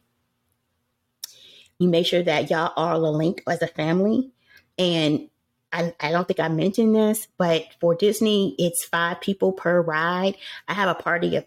You 1.78 1.88
make 1.88 2.06
sure 2.06 2.22
that 2.22 2.50
y'all 2.50 2.72
are 2.76 2.98
linked 2.98 3.42
as 3.46 3.62
a 3.62 3.66
family. 3.66 4.30
And 4.78 5.28
I, 5.72 5.94
I 6.00 6.10
don't 6.10 6.26
think 6.26 6.40
I 6.40 6.48
mentioned 6.48 6.94
this, 6.94 7.28
but 7.38 7.66
for 7.80 7.94
Disney, 7.94 8.54
it's 8.58 8.84
five 8.84 9.20
people 9.20 9.52
per 9.52 9.80
ride. 9.80 10.36
I 10.68 10.74
have 10.74 10.88
a 10.88 10.94
party 10.94 11.36
of 11.36 11.44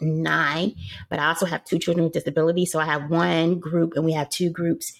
nine, 0.00 0.74
but 1.10 1.18
I 1.18 1.26
also 1.26 1.46
have 1.46 1.64
two 1.64 1.78
children 1.78 2.04
with 2.04 2.14
disabilities. 2.14 2.72
So 2.72 2.80
I 2.80 2.86
have 2.86 3.10
one 3.10 3.58
group 3.58 3.94
and 3.94 4.04
we 4.04 4.12
have 4.12 4.30
two 4.30 4.50
groups 4.50 4.92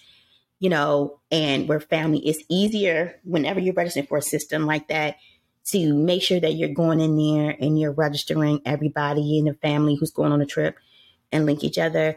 you 0.63 0.69
know, 0.69 1.19
and 1.29 1.67
we're 1.67 1.81
family, 1.81 2.19
it's 2.19 2.41
easier 2.49 3.19
whenever 3.25 3.59
you're 3.59 3.73
registering 3.73 4.05
for 4.05 4.19
a 4.19 4.21
system 4.21 4.65
like 4.65 4.87
that 4.87 5.17
to 5.65 5.93
make 5.93 6.21
sure 6.21 6.39
that 6.39 6.53
you're 6.53 6.69
going 6.69 7.01
in 7.01 7.17
there 7.17 7.53
and 7.59 7.77
you're 7.77 7.91
registering 7.91 8.61
everybody 8.65 9.37
in 9.37 9.43
the 9.43 9.55
family 9.55 9.95
who's 9.95 10.11
going 10.11 10.31
on 10.31 10.39
a 10.39 10.45
trip 10.45 10.77
and 11.33 11.45
link 11.45 11.65
each 11.65 11.77
other. 11.77 12.15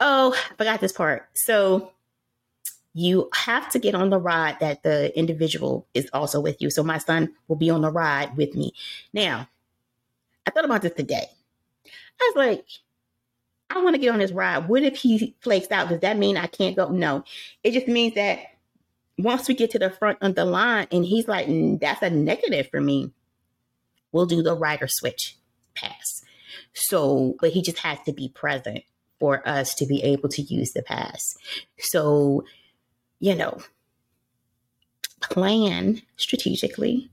Oh, 0.00 0.34
I 0.34 0.54
forgot 0.56 0.80
this 0.80 0.92
part. 0.92 1.28
So 1.34 1.92
you 2.94 3.28
have 3.34 3.70
to 3.70 3.78
get 3.78 3.94
on 3.94 4.10
the 4.10 4.18
ride 4.18 4.58
that 4.60 4.82
the 4.82 5.16
individual 5.16 5.86
is 5.94 6.08
also 6.12 6.40
with 6.40 6.60
you. 6.60 6.70
So 6.70 6.82
my 6.82 6.98
son 6.98 7.34
will 7.46 7.56
be 7.56 7.70
on 7.70 7.82
the 7.82 7.90
ride 7.90 8.36
with 8.36 8.54
me. 8.54 8.72
Now, 9.12 9.48
I 10.46 10.50
thought 10.50 10.64
about 10.64 10.82
this 10.82 10.94
today. 10.94 11.26
I 11.86 12.32
was 12.34 12.36
like, 12.36 12.64
I 13.68 13.82
want 13.82 13.94
to 13.94 14.00
get 14.00 14.12
on 14.12 14.18
this 14.18 14.32
ride. 14.32 14.68
What 14.68 14.82
if 14.82 14.96
he 14.96 15.36
flakes 15.40 15.70
out? 15.70 15.88
Does 15.88 16.00
that 16.00 16.18
mean 16.18 16.36
I 16.36 16.46
can't 16.46 16.74
go? 16.74 16.88
No. 16.88 17.24
It 17.62 17.72
just 17.72 17.86
means 17.86 18.14
that 18.14 18.40
once 19.16 19.46
we 19.46 19.54
get 19.54 19.70
to 19.70 19.78
the 19.78 19.90
front 19.90 20.18
of 20.20 20.34
the 20.34 20.44
line 20.44 20.88
and 20.90 21.04
he's 21.04 21.28
like, 21.28 21.46
mm, 21.46 21.78
that's 21.78 22.02
a 22.02 22.10
negative 22.10 22.68
for 22.70 22.80
me, 22.80 23.12
we'll 24.12 24.26
do 24.26 24.42
the 24.42 24.56
rider 24.56 24.88
switch 24.88 25.36
pass. 25.74 26.24
So, 26.72 27.36
but 27.40 27.50
he 27.50 27.62
just 27.62 27.78
has 27.78 27.98
to 28.06 28.12
be 28.12 28.28
present 28.28 28.82
for 29.20 29.46
us 29.46 29.74
to 29.76 29.86
be 29.86 30.02
able 30.02 30.28
to 30.30 30.42
use 30.42 30.72
the 30.72 30.82
pass. 30.82 31.36
So, 31.78 32.44
you 33.20 33.36
know, 33.36 33.60
plan 35.20 36.02
strategically 36.16 37.10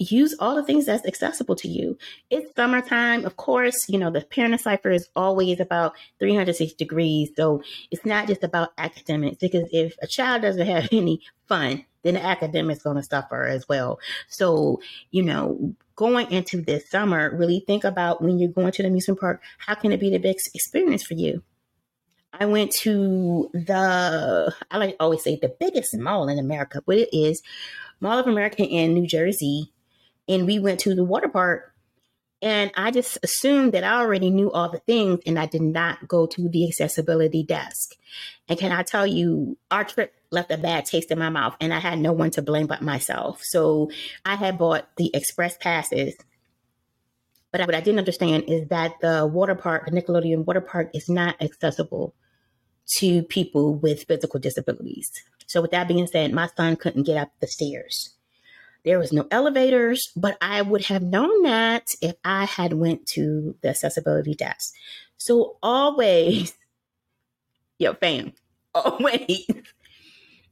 use 0.00 0.34
all 0.38 0.56
the 0.56 0.64
things 0.64 0.86
that's 0.86 1.06
accessible 1.06 1.54
to 1.54 1.68
you. 1.68 1.96
It's 2.30 2.54
summertime. 2.56 3.24
Of 3.26 3.36
course, 3.36 3.88
you 3.88 3.98
know, 3.98 4.10
the 4.10 4.22
parent 4.22 4.60
cipher 4.60 4.90
is 4.90 5.08
always 5.14 5.60
about 5.60 5.94
360 6.18 6.74
degrees. 6.82 7.30
So 7.36 7.62
it's 7.90 8.06
not 8.06 8.26
just 8.26 8.42
about 8.42 8.70
academics 8.78 9.36
because 9.36 9.68
if 9.72 9.94
a 10.00 10.06
child 10.06 10.42
doesn't 10.42 10.66
have 10.66 10.88
any 10.92 11.20
fun, 11.46 11.84
then 12.02 12.14
the 12.14 12.24
academics 12.24 12.82
going 12.82 12.96
to 12.96 13.02
suffer 13.02 13.44
as 13.44 13.68
well. 13.68 14.00
So, 14.28 14.80
you 15.10 15.22
know, 15.22 15.74
going 16.00 16.32
into 16.32 16.62
this 16.62 16.88
summer, 16.88 17.36
really 17.36 17.62
think 17.66 17.84
about 17.84 18.22
when 18.22 18.38
you're 18.38 18.50
going 18.50 18.72
to 18.72 18.82
the 18.82 18.88
amusement 18.88 19.20
park, 19.20 19.42
how 19.58 19.74
can 19.74 19.92
it 19.92 20.00
be 20.00 20.08
the 20.08 20.16
best 20.16 20.48
experience 20.54 21.02
for 21.02 21.12
you? 21.12 21.42
I 22.32 22.46
went 22.46 22.72
to 22.84 23.50
the, 23.52 24.54
I 24.70 24.78
like 24.78 24.96
always 24.98 25.22
say 25.22 25.36
the 25.36 25.54
biggest 25.60 25.94
mall 25.94 26.30
in 26.30 26.38
America, 26.38 26.82
but 26.86 26.96
it 26.96 27.10
is 27.12 27.42
Mall 28.00 28.18
of 28.18 28.26
America 28.26 28.64
in 28.64 28.94
New 28.94 29.06
Jersey 29.06 29.74
and 30.26 30.46
we 30.46 30.58
went 30.58 30.80
to 30.80 30.94
the 30.94 31.04
water 31.04 31.28
park 31.28 31.69
and 32.42 32.70
I 32.74 32.90
just 32.90 33.18
assumed 33.22 33.72
that 33.72 33.84
I 33.84 34.00
already 34.00 34.30
knew 34.30 34.50
all 34.50 34.70
the 34.70 34.78
things 34.78 35.20
and 35.26 35.38
I 35.38 35.46
did 35.46 35.60
not 35.60 36.08
go 36.08 36.26
to 36.26 36.48
the 36.48 36.66
accessibility 36.66 37.42
desk. 37.42 37.94
And 38.48 38.58
can 38.58 38.72
I 38.72 38.82
tell 38.82 39.06
you, 39.06 39.58
our 39.70 39.84
trip 39.84 40.14
left 40.30 40.50
a 40.50 40.56
bad 40.56 40.86
taste 40.86 41.10
in 41.10 41.18
my 41.18 41.28
mouth 41.28 41.54
and 41.60 41.74
I 41.74 41.78
had 41.80 41.98
no 41.98 42.12
one 42.12 42.30
to 42.32 42.42
blame 42.42 42.66
but 42.66 42.80
myself. 42.80 43.40
So 43.42 43.90
I 44.24 44.36
had 44.36 44.58
bought 44.58 44.88
the 44.96 45.10
express 45.14 45.56
passes. 45.58 46.14
But 47.52 47.60
what 47.62 47.74
I 47.74 47.80
didn't 47.80 47.98
understand 47.98 48.44
is 48.48 48.68
that 48.68 48.92
the 49.00 49.26
water 49.26 49.54
park, 49.54 49.84
the 49.86 49.90
Nickelodeon 49.90 50.46
water 50.46 50.60
park, 50.60 50.90
is 50.94 51.08
not 51.08 51.40
accessible 51.42 52.14
to 52.96 53.22
people 53.24 53.74
with 53.74 54.04
physical 54.04 54.40
disabilities. 54.40 55.10
So 55.46 55.60
with 55.60 55.72
that 55.72 55.88
being 55.88 56.06
said, 56.06 56.32
my 56.32 56.48
son 56.56 56.76
couldn't 56.76 57.02
get 57.02 57.18
up 57.18 57.32
the 57.40 57.48
stairs. 57.48 58.14
There 58.84 58.98
was 58.98 59.12
no 59.12 59.26
elevators, 59.30 60.10
but 60.16 60.36
I 60.40 60.62
would 60.62 60.86
have 60.86 61.02
known 61.02 61.42
that 61.42 61.94
if 62.00 62.14
I 62.24 62.44
had 62.44 62.72
went 62.72 63.06
to 63.08 63.54
the 63.62 63.70
accessibility 63.70 64.34
desk. 64.34 64.74
So 65.16 65.56
always, 65.62 66.54
yo, 67.78 67.94
fam, 67.94 68.32
always 68.74 69.46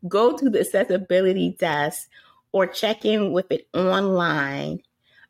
go 0.06 0.36
to 0.36 0.50
the 0.50 0.60
accessibility 0.60 1.56
desk 1.58 2.08
or 2.52 2.66
check 2.66 3.04
in 3.04 3.32
with 3.32 3.50
it 3.50 3.66
online 3.74 4.82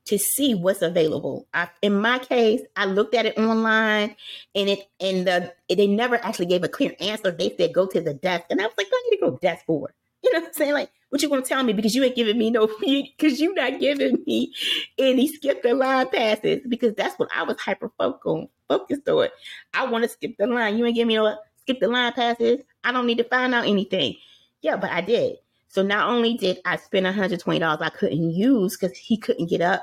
to 0.07 0.19
see 0.19 0.55
what's 0.55 0.81
available. 0.81 1.47
I, 1.53 1.69
in 1.83 2.01
my 2.01 2.19
case, 2.19 2.63
I 2.77 2.87
looked 2.87 3.15
at 3.15 3.27
it 3.27 3.37
online, 3.39 4.17
and 4.55 4.69
it 4.71 4.89
and 5.01 5.27
the 5.27 5.55
they 5.69 5.87
never 5.87 6.17
actually 6.17 6.47
gave 6.47 6.65
a 6.65 6.69
clear 6.69 6.95
answer. 6.99 7.31
They 7.31 7.55
said 7.57 7.75
go 7.75 7.87
to 7.87 8.01
the 8.01 8.15
desk, 8.15 8.45
and 8.51 8.61
I 8.61 8.65
was 8.65 8.75
like, 8.79 8.89
I 8.91 9.09
need 9.11 9.17
to 9.19 9.31
go 9.31 9.37
desk 9.37 9.67
for. 9.67 9.95
You 10.29 10.35
know 10.35 10.41
what 10.41 10.49
I'm 10.49 10.55
saying? 10.55 10.75
Like, 10.75 10.91
what 11.09 11.23
you 11.23 11.29
gonna 11.31 11.43
tell 11.43 11.63
me 11.63 11.73
because 11.73 11.95
you 11.95 12.05
ain't 12.05 12.17
giving 12.17 12.37
me 12.37 12.51
no 12.51 12.67
because 12.81 13.41
you 13.41 13.55
not 13.55 13.81
giving 13.81 14.23
me 14.27 14.53
any 14.99 15.27
skip 15.29 15.63
the 15.63 15.73
line 15.73 16.09
passes 16.11 16.61
because 16.69 16.95
that's 16.95 17.19
what 17.19 17.31
I 17.35 17.45
was 17.45 17.59
hyper 17.59 17.91
focused 17.99 19.09
on. 19.09 19.29
I 19.73 19.87
want 19.87 20.05
to 20.05 20.09
skip 20.09 20.37
the 20.39 20.47
line. 20.47 20.77
You 20.77 20.85
ain't 20.85 20.95
give 20.97 21.09
me 21.09 21.15
no 21.15 21.39
skip 21.63 21.81
the 21.81 21.89
line 21.89 22.13
passes. 22.13 22.61
I 22.85 22.93
don't 22.93 23.07
need 23.07 23.19
to 23.19 23.25
find 23.25 23.55
out 23.55 23.67
anything. 23.67 24.17
Yeah, 24.61 24.77
but 24.77 24.91
I 24.91 25.01
did. 25.01 25.37
So 25.69 25.83
not 25.83 26.09
only 26.09 26.35
did 26.35 26.59
I 26.65 26.77
spend 26.77 27.07
$120 27.07 27.81
I 27.81 27.89
couldn't 27.91 28.31
use 28.31 28.77
because 28.77 28.97
he 28.97 29.17
couldn't 29.17 29.49
get 29.49 29.61
up 29.61 29.83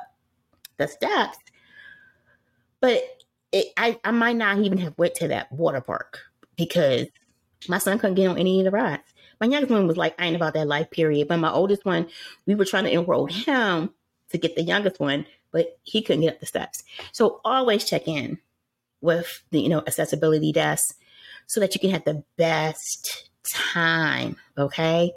the 0.78 0.88
steps, 0.88 1.38
but 2.82 3.04
it, 3.52 3.68
I, 3.78 4.00
I 4.04 4.12
might 4.12 4.36
not 4.36 4.60
even 4.60 4.78
have 4.80 4.98
went 4.98 5.16
to 5.16 5.28
that 5.30 5.52
water 5.52 5.82
park 5.82 6.20
because 6.56 7.08
my 7.68 7.78
son 7.78 7.98
couldn't 8.00 8.16
get 8.16 8.28
on 8.28 8.38
any 8.38 8.60
of 8.60 8.66
the 8.66 8.72
rides. 8.72 9.14
My 9.40 9.48
youngest 9.48 9.72
one 9.72 9.88
was 9.88 9.98
like, 9.98 10.20
I 10.20 10.26
ain't 10.26 10.36
about 10.36 10.54
that 10.54 10.68
life 10.68 10.92
period. 10.92 11.28
But 11.28 11.38
my 11.38 11.52
oldest 11.52 11.86
one, 11.86 12.08
we 12.46 12.56
were 12.56 12.66
trying 12.66 12.86
to 12.86 12.92
enroll 12.92 13.28
him 13.28 13.92
to 14.30 14.38
get 14.38 14.56
the 14.56 14.64
youngest 14.64 15.00
one, 15.00 15.26
but 15.52 15.78
he 15.84 16.02
couldn't 16.02 16.22
get 16.22 16.34
up 16.34 16.40
the 16.40 16.46
steps. 16.46 16.84
So 17.12 17.42
always 17.46 17.86
check 17.86 18.08
in 18.08 18.40
with 19.02 19.44
the, 19.52 19.62
you 19.62 19.70
know, 19.70 19.84
accessibility 19.86 20.52
desk 20.52 20.98
so 21.48 21.60
that 21.60 21.74
you 21.74 21.80
can 21.80 21.92
have 21.92 22.06
the 22.06 22.24
best 22.38 23.30
time. 23.44 24.36
Okay. 24.58 25.14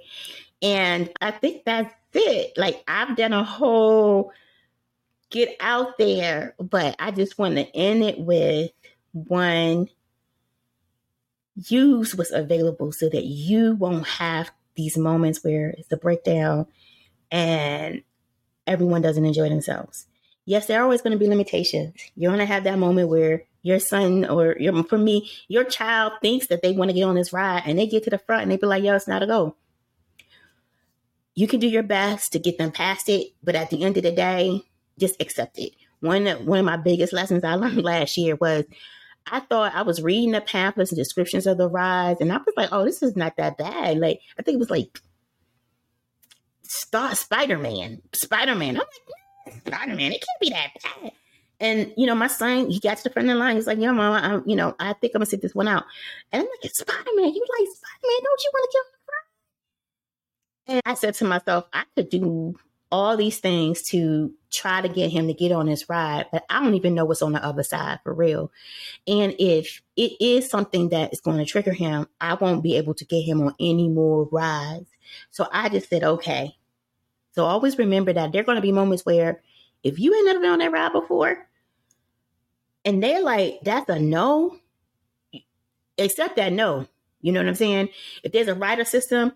And 0.61 1.11
I 1.21 1.31
think 1.31 1.65
that's 1.65 1.95
it. 2.13 2.53
Like 2.57 2.83
I've 2.87 3.17
done 3.17 3.33
a 3.33 3.45
whole 3.45 4.33
get 5.31 5.57
out 5.61 5.99
there, 5.99 6.55
but 6.59 6.97
I 6.99 7.11
just 7.11 7.39
want 7.39 7.57
to 7.57 7.77
end 7.77 8.03
it 8.03 8.19
with 8.19 8.71
one, 9.13 9.89
use 11.68 12.14
what's 12.14 12.33
available 12.33 12.92
so 12.92 13.09
that 13.09 13.25
you 13.25 13.75
won't 13.75 14.07
have 14.07 14.51
these 14.77 14.97
moments 14.97 15.42
where 15.42 15.71
it's 15.71 15.90
a 15.90 15.97
breakdown 15.97 16.66
and 17.31 18.03
everyone 18.66 19.03
doesn't 19.03 19.25
enjoy 19.25 19.49
themselves. 19.49 20.07
Yes, 20.44 20.66
there 20.66 20.81
are 20.81 20.85
always 20.85 21.03
going 21.03 21.12
to 21.12 21.18
be 21.18 21.29
limitations. 21.29 21.94
You're 22.16 22.31
going 22.31 22.38
to 22.38 22.47
have 22.47 22.64
that 22.64 22.79
moment 22.79 23.09
where 23.09 23.44
your 23.62 23.81
son 23.81 24.25
or 24.25 24.57
your, 24.59 24.83
for 24.85 24.97
me, 24.97 25.31
your 25.49 25.64
child 25.64 26.12
thinks 26.23 26.47
that 26.47 26.62
they 26.62 26.73
want 26.73 26.90
to 26.90 26.94
get 26.94 27.03
on 27.03 27.16
this 27.16 27.33
ride 27.33 27.64
and 27.66 27.79
they 27.79 27.87
get 27.87 28.05
to 28.05 28.11
the 28.11 28.18
front 28.18 28.42
and 28.42 28.51
they 28.51 28.57
be 28.57 28.66
like, 28.66 28.83
yo, 28.83 28.94
it's 28.94 29.09
not 29.09 29.23
a 29.23 29.27
go. 29.27 29.57
You 31.35 31.47
can 31.47 31.61
do 31.61 31.68
your 31.68 31.83
best 31.83 32.33
to 32.33 32.38
get 32.38 32.57
them 32.57 32.73
past 32.73 33.09
it, 33.09 33.33
but 33.42 33.55
at 33.55 33.71
the 33.71 33.85
end 33.85 33.97
of 33.97 34.05
the 34.05 34.12
day, 34.12 34.62
just 34.99 35.21
accept 35.21 35.59
it. 35.59 35.73
One, 36.01 36.27
one 36.47 36.61
of 36.61 36.64
my 36.64 36.77
biggest 36.77 37.12
lessons 37.12 37.44
I 37.44 37.55
learned 37.55 37.83
last 37.83 38.16
year 38.16 38.37
was 38.37 38.64
I 39.31 39.41
thought 39.41 39.75
I 39.75 39.83
was 39.83 40.03
reading 40.03 40.33
the 40.33 40.41
pamphlets 40.41 40.91
and 40.91 40.99
descriptions 40.99 41.47
of 41.47 41.59
the 41.59 41.69
rides, 41.69 42.21
and 42.21 42.33
I 42.33 42.38
was 42.38 42.55
like, 42.57 42.71
oh, 42.73 42.85
this 42.85 43.03
is 43.03 43.17
not 43.17 43.37
that 43.37 43.59
bad. 43.59 43.99
Like, 43.99 44.21
I 44.38 44.43
think 44.43 44.57
it 44.57 44.59
was 44.59 44.71
like 44.71 45.01
Star 46.62 47.14
Spider 47.14 47.59
Man. 47.59 48.03
Spider 48.12 48.55
Man. 48.55 48.77
I'm 48.77 48.83
like, 49.47 49.55
mm, 49.55 49.67
Spider 49.67 49.95
Man, 49.95 50.12
it 50.12 50.25
can't 50.25 50.41
be 50.41 50.51
that 50.51 50.71
bad. 50.83 51.12
And 51.61 51.93
you 51.97 52.07
know, 52.07 52.14
my 52.14 52.29
son, 52.29 52.71
he 52.71 52.79
got 52.79 52.99
to 52.99 53.05
the 53.05 53.11
front 53.11 53.29
of 53.29 53.35
the 53.35 53.38
line. 53.41 53.57
He's 53.57 53.67
like, 53.67 53.79
"Yo, 53.79 53.93
mama, 53.93 54.21
I'm, 54.23 54.43
you 54.49 54.55
know, 54.55 54.77
I 54.79 54.93
think 54.93 55.12
I'm 55.14 55.19
gonna 55.19 55.27
sit 55.27 55.43
this 55.43 55.55
one 55.55 55.67
out." 55.67 55.85
And 56.31 56.43
I'm 56.43 56.49
like, 56.62 56.71
"Spider 56.73 57.11
Man, 57.17 57.35
you 57.35 57.45
like 57.59 57.69
Spider 57.75 58.05
Man? 58.05 58.21
Don't 58.23 58.45
you 58.45 58.51
want 58.55 58.71
to 58.71 58.77
get 58.77 58.79
on 58.79 58.93
the 58.93 60.73
ride?" 60.73 60.75
And 60.75 60.83
I 60.87 60.95
said 60.95 61.14
to 61.14 61.25
myself, 61.25 61.64
I 61.73 61.85
could 61.97 62.11
do 62.11 62.55
all 62.90 63.16
these 63.16 63.38
things 63.38 63.83
to 63.83 64.33
try 64.51 64.81
to 64.81 64.88
get 64.88 65.11
him 65.11 65.27
to 65.27 65.35
get 65.35 65.53
on 65.53 65.66
this 65.66 65.88
ride, 65.88 66.27
but 66.33 66.44
I 66.48 66.62
don't 66.62 66.74
even 66.74 66.94
know 66.94 67.05
what's 67.05 67.22
on 67.22 67.33
the 67.33 67.44
other 67.44 67.62
side 67.62 68.01
for 68.03 68.14
real. 68.14 68.51
And 69.07 69.35
if 69.38 69.83
it 69.96 70.12
is 70.20 70.48
something 70.48 70.88
that 70.90 71.12
is 71.12 71.20
going 71.20 71.38
to 71.38 71.44
trigger 71.44 71.72
him, 71.72 72.07
I 72.20 72.35
won't 72.35 72.62
be 72.62 72.77
able 72.77 72.94
to 72.94 73.05
get 73.05 73.22
him 73.22 73.42
on 73.42 73.55
any 73.61 73.88
more 73.88 74.29
rides. 74.33 74.88
So 75.31 75.46
I 75.53 75.68
just 75.68 75.90
said, 75.90 76.03
okay. 76.03 76.57
So 77.33 77.44
always 77.44 77.79
remember 77.79 78.12
that 78.12 78.33
there 78.33 78.40
are 78.40 78.46
going 78.46 78.57
to 78.57 78.62
be 78.62 78.72
moments 78.72 79.05
where 79.05 79.42
if 79.83 79.98
you 79.98 80.14
ain't 80.14 80.27
never 80.27 80.40
been 80.40 80.51
on 80.51 80.59
that 80.61 80.72
ride 80.72 80.92
before, 80.92 81.46
and 82.85 83.03
they're 83.03 83.22
like, 83.22 83.59
that's 83.62 83.88
a 83.90 83.98
no, 83.98 84.57
accept 85.98 86.37
that 86.37 86.53
no. 86.53 86.87
You 87.20 87.33
know 87.33 87.40
what 87.40 87.48
I'm 87.48 87.55
saying? 87.55 87.90
If 88.22 88.33
there's 88.33 88.48
a 88.48 88.55
rider 88.55 88.85
system, 88.85 89.33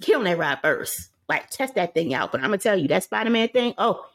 get 0.00 0.16
on 0.16 0.24
that 0.24 0.38
ride 0.38 0.60
first 0.60 1.10
like 1.28 1.50
test 1.50 1.74
that 1.74 1.94
thing 1.94 2.14
out. 2.14 2.32
But 2.32 2.40
I'm 2.40 2.48
gonna 2.48 2.58
tell 2.58 2.78
you 2.78 2.88
that 2.88 3.04
Spider 3.04 3.30
Man 3.30 3.48
thing. 3.48 3.74
Oh, 3.78 4.06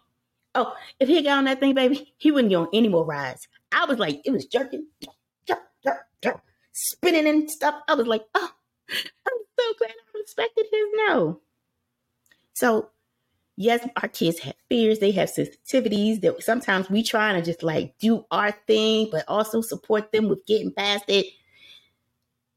oh, 0.55 0.73
if 0.99 1.07
he 1.07 1.21
got 1.21 1.37
on 1.37 1.45
that 1.45 1.59
thing, 1.59 1.73
baby, 1.73 2.13
he 2.17 2.31
wouldn't 2.31 2.49
get 2.49 2.57
on 2.57 2.67
any 2.73 2.89
more 2.89 3.05
rides. 3.05 3.47
I 3.71 3.85
was 3.85 3.99
like, 3.99 4.21
it 4.25 4.31
was 4.31 4.45
jerking, 4.45 4.87
jerk, 5.47 5.59
jerk, 5.83 6.07
jerk, 6.21 6.41
spinning 6.71 7.27
and 7.27 7.49
stuff. 7.49 7.75
I 7.87 7.95
was 7.95 8.07
like, 8.07 8.23
oh, 8.35 8.49
I'm 8.89 9.37
so 9.59 9.73
glad 9.77 9.91
I 9.91 10.17
respected 10.17 10.65
his 10.71 10.87
no. 11.07 11.39
So, 12.53 12.89
yes, 13.55 13.87
our 14.01 14.09
kids 14.09 14.39
have 14.39 14.55
fears, 14.69 14.99
they 14.99 15.11
have 15.11 15.29
sensitivities 15.29 16.21
that 16.21 16.43
sometimes 16.43 16.89
we 16.89 17.03
try 17.03 17.33
to 17.33 17.41
just 17.41 17.63
like 17.63 17.97
do 17.99 18.25
our 18.31 18.51
thing, 18.67 19.09
but 19.11 19.25
also 19.27 19.61
support 19.61 20.11
them 20.11 20.27
with 20.27 20.45
getting 20.45 20.73
past 20.73 21.05
it. 21.07 21.27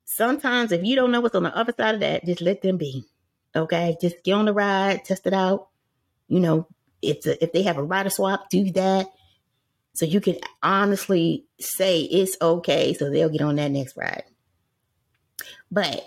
Sometimes, 0.05 0.71
if 0.71 0.85
you 0.85 0.95
don't 0.95 1.11
know 1.11 1.21
what's 1.21 1.35
on 1.35 1.43
the 1.43 1.57
other 1.57 1.75
side 1.77 1.95
of 1.95 2.01
that, 2.01 2.25
just 2.25 2.41
let 2.41 2.63
them 2.63 2.77
be. 2.77 3.05
Okay, 3.57 3.97
just 4.01 4.23
get 4.25 4.33
on 4.33 4.47
the 4.47 4.53
ride, 4.53 5.05
test 5.05 5.27
it 5.27 5.33
out. 5.33 5.69
You 6.29 6.41
know, 6.41 6.67
if 7.03 7.25
a, 7.27 7.43
if 7.43 7.53
they 7.53 7.63
have 7.63 7.79
a 7.79 7.83
rider 7.83 8.11
swap, 8.11 8.49
do 8.51 8.71
that. 8.73 9.07
So 9.95 10.07
you 10.07 10.21
can 10.21 10.39
honestly 10.63 11.45
say 11.61 12.01
it's 12.01 12.37
okay, 12.41 12.95
so 12.95 13.11
they'll 13.11 13.29
get 13.29 13.43
on 13.43 13.57
that 13.57 13.71
next 13.71 13.97
ride. 13.97 14.25
But 15.71 16.05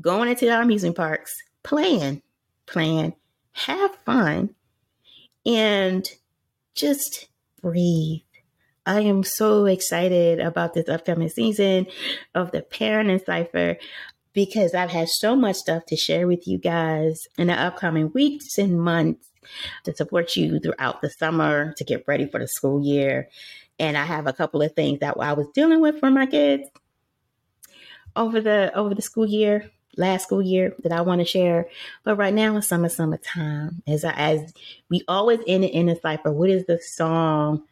going 0.00 0.28
into 0.28 0.48
our 0.50 0.62
amusement 0.62 0.96
parks, 0.96 1.34
plan, 1.62 2.22
plan, 2.66 3.14
have 3.52 3.96
fun, 4.04 4.54
and 5.44 6.08
just 6.74 7.28
breathe. 7.60 8.20
I 8.84 9.00
am 9.00 9.24
so 9.24 9.64
excited 9.64 10.38
about 10.38 10.74
this 10.74 10.88
upcoming 10.88 11.28
season 11.28 11.88
of 12.34 12.52
the 12.52 12.62
Parenting 12.62 13.24
Cipher 13.24 13.78
because 14.36 14.74
I've 14.74 14.90
had 14.90 15.08
so 15.08 15.34
much 15.34 15.56
stuff 15.56 15.86
to 15.86 15.96
share 15.96 16.26
with 16.26 16.46
you 16.46 16.58
guys 16.58 17.26
in 17.38 17.46
the 17.46 17.54
upcoming 17.54 18.12
weeks 18.12 18.58
and 18.58 18.78
months 18.78 19.30
to 19.84 19.96
support 19.96 20.36
you 20.36 20.60
throughout 20.60 21.00
the 21.00 21.08
summer 21.08 21.72
to 21.78 21.84
get 21.84 22.04
ready 22.06 22.26
for 22.26 22.38
the 22.38 22.46
school 22.46 22.84
year. 22.84 23.30
And 23.78 23.96
I 23.96 24.04
have 24.04 24.26
a 24.26 24.34
couple 24.34 24.60
of 24.60 24.74
things 24.74 25.00
that 25.00 25.16
I 25.18 25.32
was 25.32 25.46
dealing 25.54 25.80
with 25.80 26.00
for 26.00 26.10
my 26.10 26.26
kids 26.26 26.68
over 28.14 28.42
the 28.42 28.72
over 28.74 28.94
the 28.94 29.00
school 29.00 29.26
year, 29.26 29.70
last 29.96 30.24
school 30.24 30.42
year 30.42 30.74
that 30.82 30.92
I 30.92 31.00
want 31.00 31.22
to 31.22 31.24
share. 31.24 31.70
But 32.04 32.16
right 32.16 32.34
now 32.34 32.58
it's 32.58 32.68
summer, 32.68 32.90
summertime. 32.90 33.82
As 33.86 34.04
I, 34.04 34.12
as 34.12 34.52
we 34.90 35.00
always 35.08 35.40
end 35.46 35.64
it 35.64 35.72
in 35.72 35.88
a 35.88 35.98
cipher, 35.98 36.30
what 36.30 36.50
is 36.50 36.66
the 36.66 36.78
song 36.78 37.62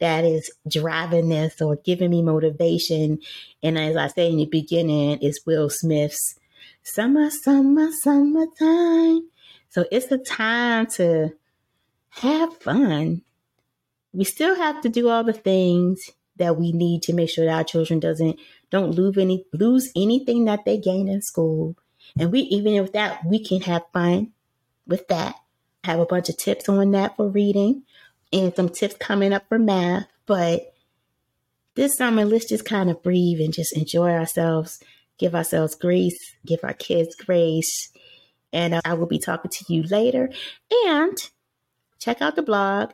that 0.00 0.24
is 0.24 0.50
driving 0.68 1.28
this 1.28 1.60
or 1.60 1.76
giving 1.76 2.10
me 2.10 2.22
motivation. 2.22 3.18
And 3.62 3.78
as 3.78 3.96
I 3.96 4.08
say 4.08 4.30
in 4.30 4.38
the 4.38 4.46
beginning, 4.46 5.18
it's 5.22 5.46
Will 5.46 5.70
Smith's 5.70 6.38
Summer, 6.82 7.30
Summer, 7.30 7.90
Summertime. 8.02 9.28
So 9.70 9.84
it's 9.90 10.06
the 10.06 10.18
time 10.18 10.86
to 10.92 11.30
have 12.10 12.56
fun. 12.58 13.22
We 14.12 14.24
still 14.24 14.54
have 14.54 14.80
to 14.82 14.88
do 14.88 15.08
all 15.08 15.24
the 15.24 15.32
things 15.32 16.10
that 16.36 16.56
we 16.56 16.72
need 16.72 17.02
to 17.02 17.12
make 17.12 17.30
sure 17.30 17.44
that 17.44 17.54
our 17.54 17.64
children 17.64 18.00
doesn't 18.00 18.38
don't 18.70 18.90
lose 18.90 19.16
any 19.16 19.44
lose 19.52 19.90
anything 19.94 20.44
that 20.44 20.64
they 20.64 20.78
gain 20.78 21.08
in 21.08 21.22
school. 21.22 21.76
And 22.18 22.30
we 22.30 22.40
even 22.40 22.80
with 22.82 22.92
that 22.92 23.24
we 23.24 23.42
can 23.44 23.60
have 23.62 23.82
fun 23.92 24.32
with 24.86 25.08
that. 25.08 25.36
I 25.84 25.90
have 25.90 26.00
a 26.00 26.06
bunch 26.06 26.28
of 26.28 26.36
tips 26.36 26.68
on 26.68 26.90
that 26.92 27.16
for 27.16 27.28
reading 27.28 27.82
and 28.34 28.54
some 28.54 28.68
tips 28.68 28.96
coming 28.96 29.32
up 29.32 29.48
for 29.48 29.58
math. 29.58 30.06
But 30.26 30.74
this 31.74 31.96
summer, 31.96 32.24
let's 32.24 32.48
just 32.48 32.64
kind 32.64 32.90
of 32.90 33.02
breathe 33.02 33.40
and 33.40 33.52
just 33.52 33.76
enjoy 33.76 34.10
ourselves, 34.10 34.80
give 35.18 35.34
ourselves 35.34 35.74
grace, 35.74 36.18
give 36.44 36.60
our 36.62 36.74
kids 36.74 37.14
grace. 37.14 37.90
And 38.52 38.74
uh, 38.74 38.80
I 38.84 38.94
will 38.94 39.06
be 39.06 39.18
talking 39.18 39.50
to 39.50 39.72
you 39.72 39.84
later. 39.84 40.30
And 40.86 41.16
check 41.98 42.20
out 42.20 42.36
the 42.36 42.42
blog 42.42 42.90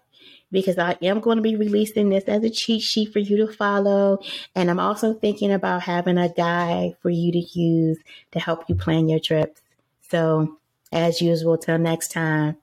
because 0.53 0.79
I 0.79 0.97
am 1.03 1.21
going 1.21 1.37
to 1.37 1.43
be 1.43 1.57
releasing 1.57 2.11
this 2.11 2.25
as 2.25 2.45
a 2.45 2.51
cheat 2.51 2.83
sheet 2.83 3.13
for 3.13 3.19
you 3.19 3.37
to 3.39 3.53
follow. 3.53 4.19
And 4.55 4.71
I'm 4.71 4.81
also 4.81 5.15
thinking 5.15 5.53
about 5.53 5.83
having 5.83 6.19
a 6.19 6.29
guide 6.29 6.97
for 7.01 7.11
you 7.11 7.33
to 7.33 7.59
use 7.59 7.99
to 8.33 8.41
help 8.41 8.65
you 8.69 8.75
plan 8.75 9.09
your 9.09 9.21
trips. 9.21 9.61
So, 10.11 10.59
as 10.93 11.23
usual, 11.23 11.57
till 11.57 11.79
next 11.79 12.09
time, 12.09 12.57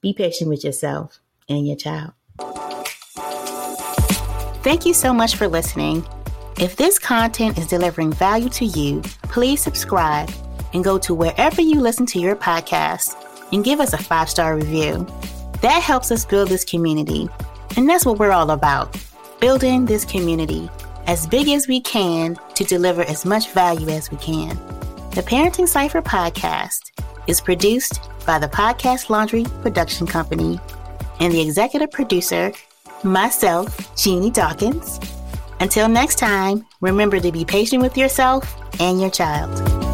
be 0.00 0.12
patient 0.12 0.50
with 0.50 0.64
yourself 0.64 1.20
and 1.50 1.66
your 1.66 1.76
child. 1.76 2.12
Thank 4.62 4.86
you 4.86 4.94
so 4.94 5.12
much 5.12 5.36
for 5.36 5.48
listening. 5.48 6.06
If 6.58 6.76
this 6.76 6.98
content 6.98 7.58
is 7.58 7.66
delivering 7.66 8.12
value 8.12 8.50
to 8.50 8.64
you, 8.64 9.00
please 9.22 9.62
subscribe 9.62 10.30
and 10.72 10.84
go 10.84 10.98
to 10.98 11.14
wherever 11.14 11.60
you 11.60 11.80
listen 11.80 12.06
to 12.06 12.20
your 12.20 12.36
podcast 12.36 13.16
and 13.52 13.64
give 13.64 13.80
us 13.80 13.92
a 13.92 13.98
five 13.98 14.28
star 14.28 14.56
review. 14.56 15.06
That 15.62 15.82
helps 15.82 16.10
us 16.10 16.24
build 16.24 16.48
this 16.48 16.64
community. 16.64 17.28
And 17.76 17.88
that's 17.88 18.04
what 18.04 18.18
we're 18.18 18.32
all 18.32 18.50
about 18.50 18.96
building 19.40 19.86
this 19.86 20.04
community 20.04 20.68
as 21.06 21.26
big 21.26 21.48
as 21.48 21.66
we 21.66 21.80
can 21.80 22.38
to 22.54 22.64
deliver 22.64 23.02
as 23.02 23.24
much 23.24 23.50
value 23.52 23.88
as 23.88 24.10
we 24.10 24.18
can. 24.18 24.50
The 25.12 25.22
Parenting 25.22 25.66
Cipher 25.66 26.02
podcast 26.02 26.92
is 27.26 27.40
produced 27.40 28.00
by 28.26 28.38
the 28.38 28.48
Podcast 28.48 29.08
Laundry 29.08 29.44
Production 29.62 30.06
Company 30.06 30.60
and 31.20 31.32
the 31.32 31.40
executive 31.40 31.90
producer, 31.90 32.52
myself, 33.04 33.94
Genie 33.96 34.30
Dawkins. 34.30 34.98
Until 35.60 35.88
next 35.88 36.18
time, 36.18 36.66
remember 36.80 37.20
to 37.20 37.30
be 37.30 37.44
patient 37.44 37.82
with 37.82 37.96
yourself 37.96 38.56
and 38.80 39.00
your 39.00 39.10
child. 39.10 39.89